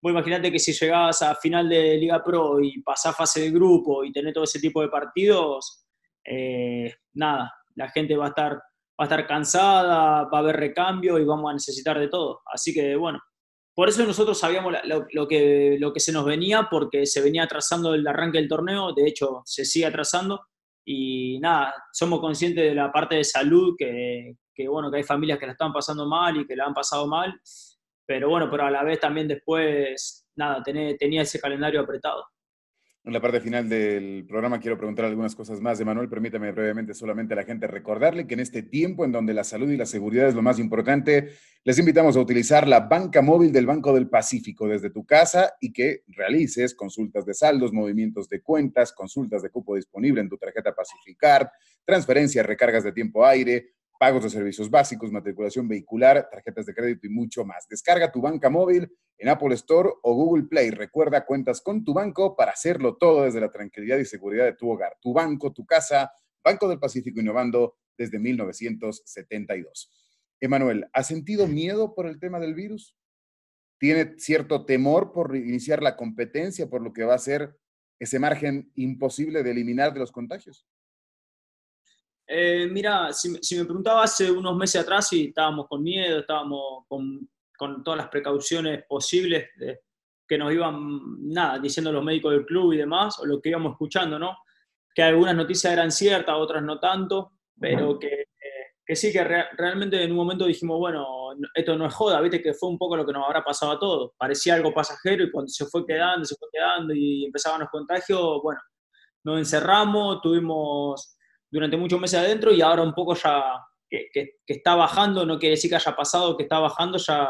[0.00, 4.04] Vos imaginate que si llegabas a final de Liga Pro y pasás fase de grupo
[4.04, 5.84] y tenés todo ese tipo de partidos,
[6.24, 8.60] eh, nada, la gente va a, estar, va
[8.98, 12.40] a estar cansada, va a haber recambio y vamos a necesitar de todo.
[12.46, 13.18] Así que bueno,
[13.80, 17.94] por eso nosotros sabíamos lo, que, lo que se nos venía, porque se venía atrasando
[17.94, 20.48] el arranque del torneo, de hecho se sigue atrasando
[20.84, 25.38] y nada, somos conscientes de la parte de salud, que, que bueno, que hay familias
[25.38, 27.40] que la están pasando mal y que la han pasado mal,
[28.04, 32.22] pero bueno, pero a la vez también después, nada, tenía, tenía ese calendario apretado.
[33.02, 36.10] En la parte final del programa quiero preguntar algunas cosas más de Manuel.
[36.10, 39.70] Permítame brevemente solamente a la gente recordarle que en este tiempo en donde la salud
[39.70, 41.30] y la seguridad es lo más importante,
[41.64, 45.72] les invitamos a utilizar la banca móvil del Banco del Pacífico desde tu casa y
[45.72, 50.74] que realices consultas de saldos, movimientos de cuentas, consultas de cupo disponible en tu tarjeta
[50.74, 51.50] Pacificar,
[51.86, 53.70] transferencias, recargas de tiempo aire,
[54.00, 57.68] pagos de servicios básicos, matriculación vehicular, tarjetas de crédito y mucho más.
[57.68, 60.70] Descarga tu banca móvil en Apple Store o Google Play.
[60.70, 64.70] Recuerda, cuentas con tu banco para hacerlo todo desde la tranquilidad y seguridad de tu
[64.70, 64.96] hogar.
[65.02, 66.10] Tu banco, tu casa,
[66.42, 69.90] Banco del Pacífico innovando desde 1972.
[70.40, 72.96] Emanuel, ¿ha sentido miedo por el tema del virus?
[73.78, 77.54] ¿Tiene cierto temor por iniciar la competencia, por lo que va a ser
[77.98, 80.66] ese margen imposible de eliminar de los contagios?
[82.32, 87.28] Eh, mira, si, me preguntaba hace unos meses atrás si estábamos con miedo, estábamos con,
[87.82, 89.48] todas las precauciones posibles
[90.28, 93.72] que nos iban, nada, diciendo los médicos del club y demás, o lo que íbamos
[93.72, 94.38] escuchando, ¿no?
[94.94, 98.26] Que algunas noticias eran ciertas, otras no tanto, pero que,
[98.86, 101.04] que sí, que realmente en un momento dijimos, bueno,
[101.52, 103.78] esto no es joda, viste que fue un poco lo que nos habrá pasado a
[103.78, 104.12] todos.
[104.16, 108.40] Parecía algo pasajero y cuando se fue quedando, se fue quedando y empezaban los contagios,
[108.40, 108.60] bueno,
[109.24, 111.16] nos encerramos, tuvimos
[111.50, 113.42] durante muchos meses adentro y ahora un poco ya
[113.88, 117.28] que, está bajando, no quiere decir que haya pasado, que está bajando, ya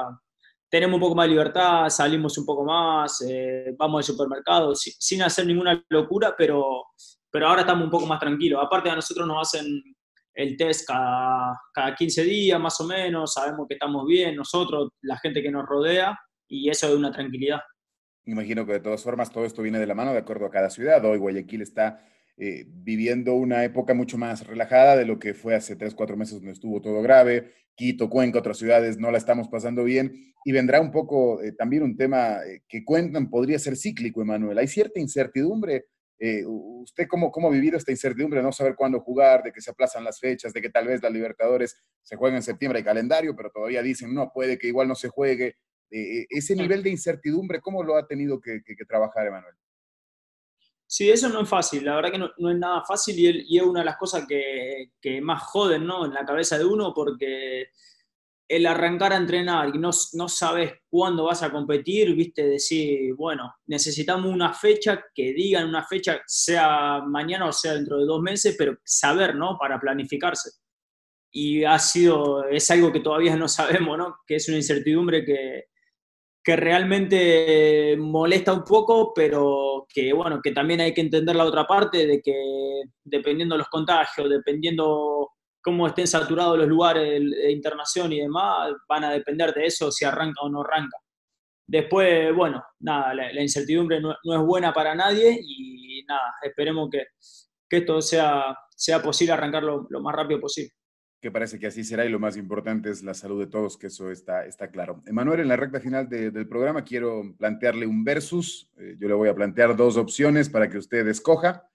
[0.69, 5.23] tenemos un poco más de libertad, salimos un poco más, eh, vamos al supermercado, sin,
[5.23, 6.85] hacer ninguna locura, pero,
[7.31, 8.61] pero ahora estamos un poco más tranquilos.
[8.63, 9.83] Aparte a nosotros nos hacen
[10.35, 15.19] el test cada, cada 15 días más o menos, sabemos que estamos bien, nosotros, la
[15.19, 16.17] gente que nos rodea,
[16.47, 17.61] y eso es una tranquilidad.
[18.27, 20.71] Imagino que de todas formas todo esto viene de la mano de acuerdo a cada
[20.71, 21.05] ciudad.
[21.05, 22.05] Hoy Guayaquil está
[22.43, 26.37] eh, viviendo una época mucho más relajada de lo que fue hace tres, cuatro meses
[26.37, 27.53] donde estuvo todo grave.
[27.75, 30.33] Quito, Cuenca, otras ciudades no la estamos pasando bien.
[30.43, 34.57] Y vendrá un poco eh, también un tema eh, que cuentan, podría ser cíclico, Emanuel.
[34.57, 35.85] Hay cierta incertidumbre.
[36.47, 38.43] ¿Usted cómo, cómo ha vivido esta incertidumbre?
[38.43, 41.09] No saber cuándo jugar, de que se aplazan las fechas, de que tal vez la
[41.09, 44.95] Libertadores se juega en septiembre, hay calendario, pero todavía dicen, no, puede que igual no
[44.95, 45.57] se juegue.
[45.91, 49.55] ese nivel de incertidumbre, ¿cómo lo ha tenido que trabajar, Emanuel?
[50.93, 53.79] Sí, eso no es fácil, la verdad que no, es nada fácil y, es una
[53.79, 56.05] de las cosas que, más joden ¿no?
[56.05, 57.69] en la cabeza de uno porque
[58.49, 63.55] el arrancar a entrenar y no, no sabes cuándo vas a competir, viste, decir, bueno,
[63.67, 68.57] necesitamos una fecha, que digan una fecha, sea mañana o sea dentro de dos meses,
[68.59, 69.57] pero saber, ¿no?
[69.57, 70.51] Para planificarse.
[71.31, 74.17] Y ha sido, es algo que todavía no sabemos, ¿no?
[74.27, 75.67] Que es una incertidumbre que,
[76.43, 81.67] que realmente molesta un poco, pero que bueno, que también hay que entender la otra
[81.67, 85.31] parte de que dependiendo de los contagios, dependiendo
[85.63, 90.05] cómo estén saturados los lugares de internación y demás, van a depender de eso si
[90.05, 90.97] arranca o no arranca.
[91.67, 97.05] Después, bueno, nada, la, incertidumbre no, es buena para nadie y nada, esperemos que,
[97.69, 100.73] esto sea, sea posible arrancarlo lo más rápido posible
[101.21, 103.89] que parece que así será y lo más importante es la salud de todos, que
[103.89, 105.03] eso está, está claro.
[105.07, 108.71] Emanuel, en la recta final del programa quiero plantearle un versus.
[108.79, 111.69] Eh, yo le voy a plantear dos opciones para que usted escoja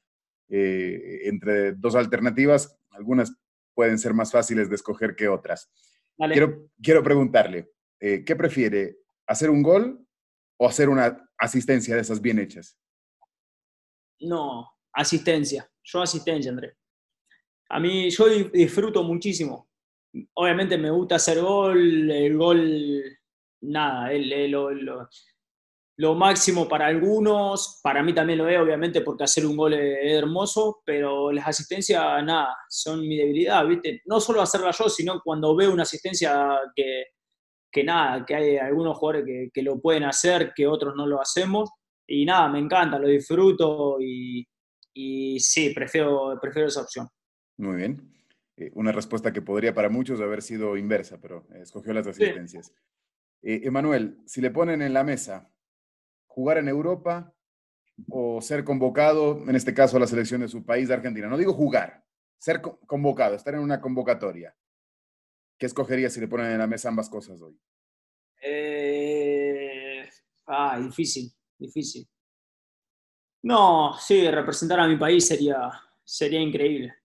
[0.49, 2.75] eh, entre dos alternativas.
[2.89, 3.37] Algunas
[3.75, 5.69] pueden ser más fáciles de escoger que otras.
[6.17, 8.97] Quiero, quiero preguntarle, eh, ¿qué prefiere?
[9.27, 10.07] ¿Hacer un gol
[10.57, 12.77] o hacer una asistencia de esas bien hechas?
[14.21, 15.69] No, asistencia.
[15.83, 16.75] Yo asistencia, Andrés.
[17.69, 19.69] A mí yo disfruto muchísimo.
[20.35, 23.03] Obviamente me gusta hacer gol, el gol,
[23.61, 24.11] nada,
[25.97, 30.13] lo, máximo para algunos, para mí también lo es, obviamente, porque hacer un gol es,
[30.13, 34.01] hermoso, pero las asistencias, nada, son mi debilidad, ¿viste?
[34.05, 37.05] No solo hacerla yo, sino cuando veo una asistencia que,
[37.71, 41.21] que nada, que hay algunos jugadores que, que, lo pueden hacer, que otros no lo
[41.21, 41.69] hacemos,
[42.07, 44.45] y nada, me encanta, lo disfruto y,
[44.93, 47.07] y sí, prefiero, prefiero esa opción.
[47.57, 48.11] Muy bien.
[48.57, 52.73] Eh, una respuesta que podría para muchos haber sido inversa, pero escogió las asistencias.
[53.41, 55.51] Eh, Emanuel, si le ponen en la mesa
[56.25, 57.33] jugar en Europa
[58.09, 61.37] o ser convocado, en este caso a la selección de su país, de Argentina, no
[61.37, 62.05] digo jugar,
[62.37, 64.55] ser convocado, estar en una convocatoria,
[65.57, 67.57] ¿qué escogería si le ponen en la mesa ambas cosas hoy?
[68.41, 70.09] Eh,
[70.47, 72.07] ah, difícil, difícil.
[73.43, 75.71] No, sí, representar a mi país sería,
[76.03, 77.04] sería increíble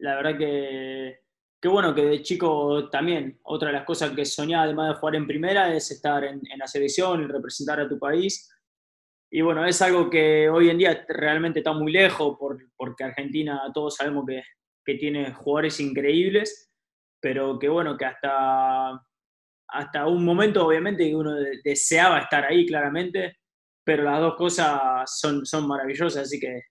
[0.00, 1.20] la verdad que,
[1.60, 5.14] que, bueno, que de chico también, otra de las cosas que soñaba, además de jugar
[5.16, 8.50] en primera, es estar en, la selección representar a tu país.
[9.30, 12.36] Y bueno, es algo que hoy en día realmente está muy lejos,
[12.76, 14.42] porque Argentina todos sabemos que,
[14.84, 16.72] que tiene jugadores increíbles,
[17.20, 19.00] pero que bueno, que hasta,
[19.68, 23.38] hasta un momento obviamente uno deseaba estar ahí claramente,
[23.84, 26.62] pero las dos cosas son, son maravillosas, así que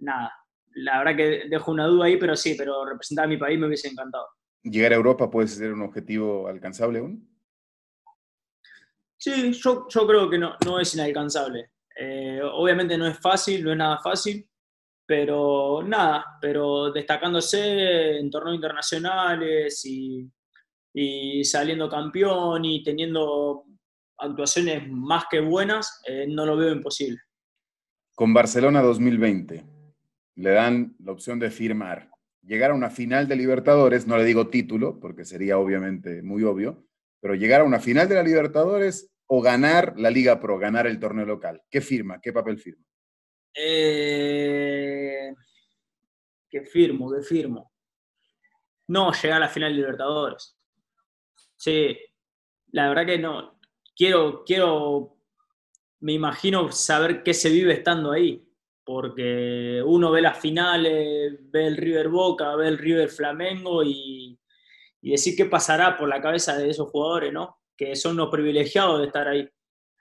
[0.00, 0.32] nada,
[0.74, 3.66] la verdad que dejo una duda ahí, pero sí, pero representar a mi país me
[3.66, 4.26] hubiese encantado.
[4.62, 7.28] ¿Llegar a Europa puede ser un objetivo alcanzable aún?
[9.16, 11.70] Sí, yo, yo creo que no, no es inalcanzable.
[11.96, 14.48] Eh, obviamente no es fácil, no es nada fácil,
[15.06, 20.28] pero nada, pero destacándose en torneos internacionales y,
[20.92, 23.64] y saliendo campeón y teniendo
[24.18, 27.20] actuaciones más que buenas, eh, no lo veo imposible.
[28.14, 29.73] Con Barcelona 2020
[30.36, 32.10] le dan la opción de firmar,
[32.42, 36.86] llegar a una final de Libertadores, no le digo título, porque sería obviamente muy obvio,
[37.20, 41.00] pero llegar a una final de la Libertadores o ganar la Liga Pro, ganar el
[41.00, 41.62] torneo local.
[41.70, 42.20] ¿Qué firma?
[42.20, 42.84] ¿Qué papel firma?
[43.54, 45.32] Eh,
[46.50, 47.12] ¿Qué firmo?
[47.12, 47.72] ¿Qué firmo?
[48.88, 50.56] No, llegar a la final de Libertadores.
[51.56, 51.96] Sí,
[52.72, 53.58] la verdad que no.
[53.96, 55.16] Quiero, quiero,
[56.00, 58.46] me imagino saber qué se vive estando ahí,
[58.84, 64.38] porque uno ve las finales, ve el River Boca, ve el River Flamengo y,
[65.00, 67.58] y decir qué pasará por la cabeza de esos jugadores, ¿no?
[67.76, 69.48] Que son los privilegiados de estar ahí.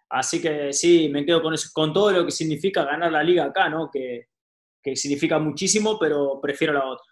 [0.09, 3.45] Así que sí, me quedo con eso, con todo lo que significa ganar la liga
[3.45, 3.89] acá, ¿no?
[3.91, 4.27] Que,
[4.81, 7.11] que significa muchísimo, pero prefiero la otra.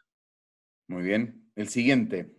[0.88, 1.51] Muy bien.
[1.55, 2.32] El siguiente.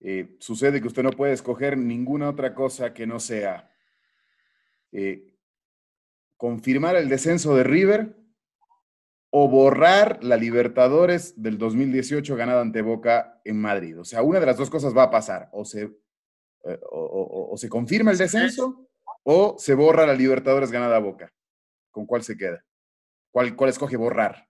[0.00, 3.70] Eh, sucede que usted no puede escoger ninguna otra cosa que no sea
[4.92, 5.33] eh,
[6.36, 8.16] confirmar el descenso de River
[9.30, 13.98] o borrar la Libertadores del 2018 ganada ante Boca en Madrid.
[13.98, 15.48] O sea, una de las dos cosas va a pasar.
[15.52, 18.88] O se, eh, o, se confirma el descenso
[19.24, 21.32] o se borra la Libertadores ganada a Boca.
[21.90, 22.64] ¿Con cuál se queda?
[23.32, 24.48] ¿Cuál, cuál escoge borrar?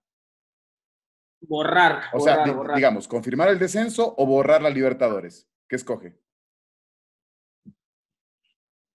[1.40, 2.02] Borrar.
[2.12, 5.48] O sea, digamos, confirmar el descenso o borrar la Libertadores.
[5.66, 6.18] ¿Qué escoge?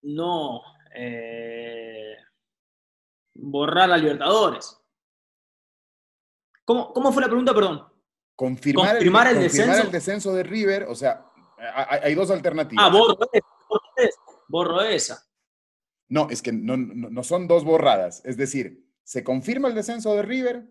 [0.04, 0.62] No.
[0.96, 1.99] Eh,
[3.42, 4.80] borrar la Libertadores.
[6.66, 7.84] ¿Cómo, ¿Cómo, fue la pregunta, perdón?
[8.36, 9.82] Confirmar, el, descenso?
[9.82, 11.26] el descenso de River, o sea,
[11.74, 12.86] hay, dos alternativas.
[12.86, 13.18] Ah, borro
[13.98, 14.20] esa.
[14.48, 15.28] Borro esa.
[16.08, 18.22] No, es que no, no, son dos borradas.
[18.26, 20.68] Es decir, se confirma el descenso de River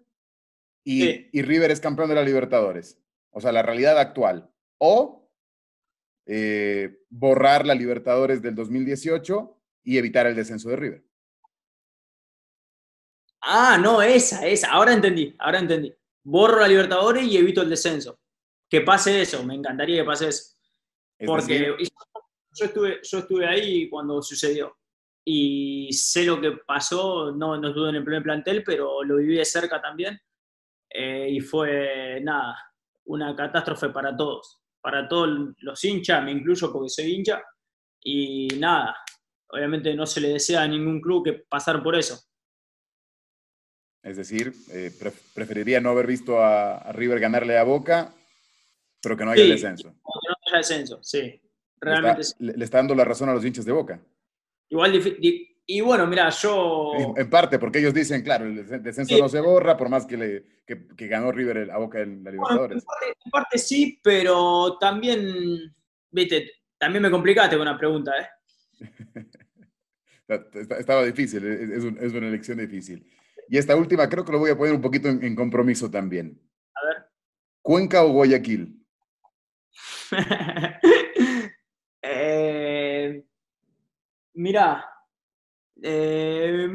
[0.83, 2.99] y, River es campeón de la Libertadores.
[3.31, 4.51] O sea, la realidad actual.
[4.79, 5.29] O
[6.27, 11.08] eh, borrar la Libertadores del 2018 y evitar el descenso de River.
[13.41, 14.70] Ah, no, esa, esa.
[14.70, 15.95] Ahora entendí, ahora entendí.
[16.24, 18.20] Borro la Libertadores y evito el descenso.
[18.68, 20.55] Que pase eso, me encantaría que pase eso.
[21.24, 21.74] Porque
[22.53, 24.76] yo, estuve, yo estuve ahí cuando sucedió.
[25.24, 29.36] Y sé lo que pasó, no, no estuve en el primer plantel, pero lo viví
[29.36, 30.18] de cerca también.
[30.91, 32.57] Eh, y fue, nada,
[33.09, 37.43] una catástrofe para todos, para todos los hinchas, me incluyo porque soy hincha,
[38.01, 38.97] y nada,
[39.49, 42.18] obviamente no se le desea a ningún club que pasar por eso.
[44.03, 44.91] Es decir, eh,
[45.35, 48.13] preferiría no haber visto a, River ganarle a Boca,
[49.03, 49.91] pero que no haya descenso.
[49.91, 51.41] Que no haya descenso, sí.
[51.81, 54.01] Realmente le está dando la razón a los hinchas de Boca.
[54.69, 54.93] Igual
[55.71, 57.15] y bueno, mira, yo...
[57.15, 60.45] En parte, porque ellos dicen, claro, el descenso no se borra, por más que, le,
[60.65, 62.83] que, ganó River a Boca en la Libertadores.
[63.23, 65.77] en, parte, sí, pero también,
[66.11, 69.27] viste, también me complicaste con la pregunta, ¿eh?
[70.79, 73.07] Estaba difícil, es, es, una elección difícil.
[73.49, 76.41] Y esta última creo que lo voy a poner un poquito en, compromiso también.
[76.75, 77.07] A ver.
[77.63, 78.85] ¿Cuenca o Guayaquil?
[82.03, 83.25] eh,
[84.39, 84.89] Mira,
[85.83, 86.69] eh,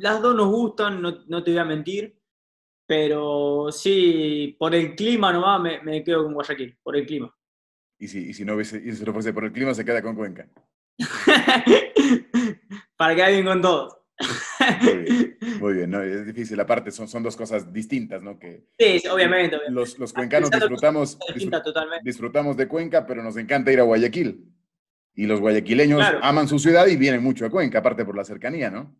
[0.00, 2.18] las dos nos gustan, no, te voy a mentir,
[2.86, 7.36] pero sí, por el clima nomás me, me quedo con Guayaquil, por el clima.
[7.98, 10.00] ¿Y si, y si no hubiese, y si no fuese por el clima, se queda
[10.00, 10.48] con Cuenca?
[12.96, 13.98] Para que bien con todos.
[15.60, 16.02] muy bien, ¿no?
[16.02, 16.58] es difícil.
[16.60, 18.38] Aparte, son, son dos cosas distintas, ¿no?
[18.38, 21.18] Que, sí, obviamente, Los, los cuencanos disfrutamos,
[22.02, 24.52] disfrutamos de Cuenca, pero nos encanta ir a Guayaquil.
[25.14, 28.70] Y los guayaquileños aman su ciudad y vienen mucho a Cuenca, aparte por la cercanía,
[28.70, 28.96] ¿no?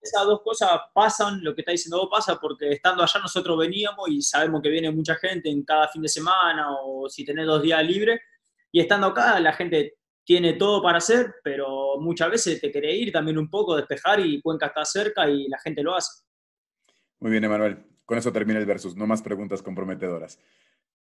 [0.00, 4.10] Esas dos cosas pasan, lo que está diciendo vos pasa, porque estando allá nosotros veníamos
[4.10, 7.62] y sabemos que viene mucha gente en cada fin de semana o si tenés dos
[7.62, 8.20] días libres.
[8.72, 9.94] Y estando acá, la gente
[10.24, 14.40] tiene todo para hacer, pero muchas veces te quiere ir también un poco, despejar y
[14.40, 16.22] Cuenca está cerca y la gente lo hace.
[17.20, 17.84] Muy bien, Emanuel.
[18.04, 18.96] Con eso termina el versus.
[18.96, 20.38] No más preguntas comprometedoras.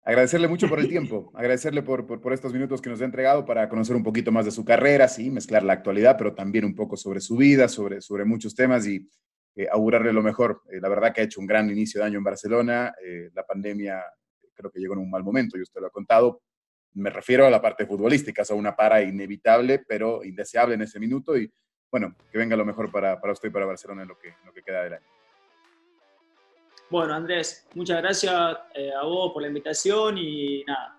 [0.06, 3.68] Agradecerle mucho por el tiempo, agradecerle por, por, estos minutos que nos ha entregado para
[3.70, 6.96] conocer un poquito más de su carrera, sí, mezclar la actualidad, pero también un poco
[6.96, 9.08] sobre su vida, sobre, sobre muchos temas y
[9.56, 10.62] eh, augurarle lo mejor.
[10.70, 12.92] Eh, la verdad que ha hecho un gran inicio de año en Barcelona.
[13.02, 14.02] Eh, la pandemia
[14.52, 16.42] creo que llegó en un mal momento y usted lo ha contado.
[16.94, 21.00] Me refiero a la parte futbolística, o sea, una para inevitable, pero indeseable en ese
[21.00, 21.52] minuto y
[21.90, 24.52] bueno, que venga lo mejor para, para usted y para Barcelona en lo que, lo
[24.52, 25.06] que queda del año.
[26.90, 28.32] Bueno, Andrés, muchas gracias
[28.74, 30.98] eh, a vos por la invitación y nada,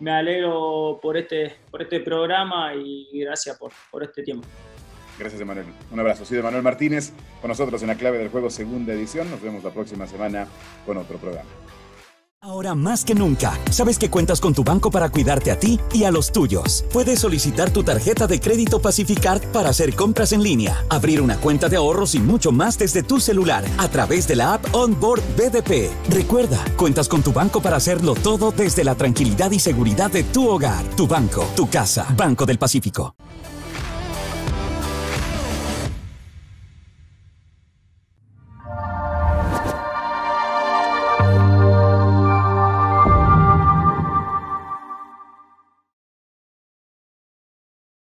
[0.00, 4.46] me alegro por este, por este programa y gracias por, por este tiempo.
[5.18, 5.66] Gracias, Emanuel.
[5.90, 6.24] Un abrazo.
[6.24, 9.28] Soy de Manuel Martínez, con nosotros en la clave del juego segunda edición.
[9.30, 10.46] Nos vemos la próxima semana
[10.86, 11.50] con otro programa.
[12.40, 16.04] Ahora más que nunca, sabes que cuentas con tu banco para cuidarte a ti y
[16.04, 16.84] a los tuyos.
[16.92, 21.68] Puedes solicitar tu tarjeta de crédito Pacificard para hacer compras en línea, abrir una cuenta
[21.68, 25.90] de ahorros y mucho más desde tu celular a través de la app Onboard BDP.
[26.10, 30.48] Recuerda, cuentas con tu banco para hacerlo todo desde la tranquilidad y seguridad de tu
[30.48, 32.06] hogar, tu banco, tu casa.
[32.16, 33.16] Banco del Pacífico.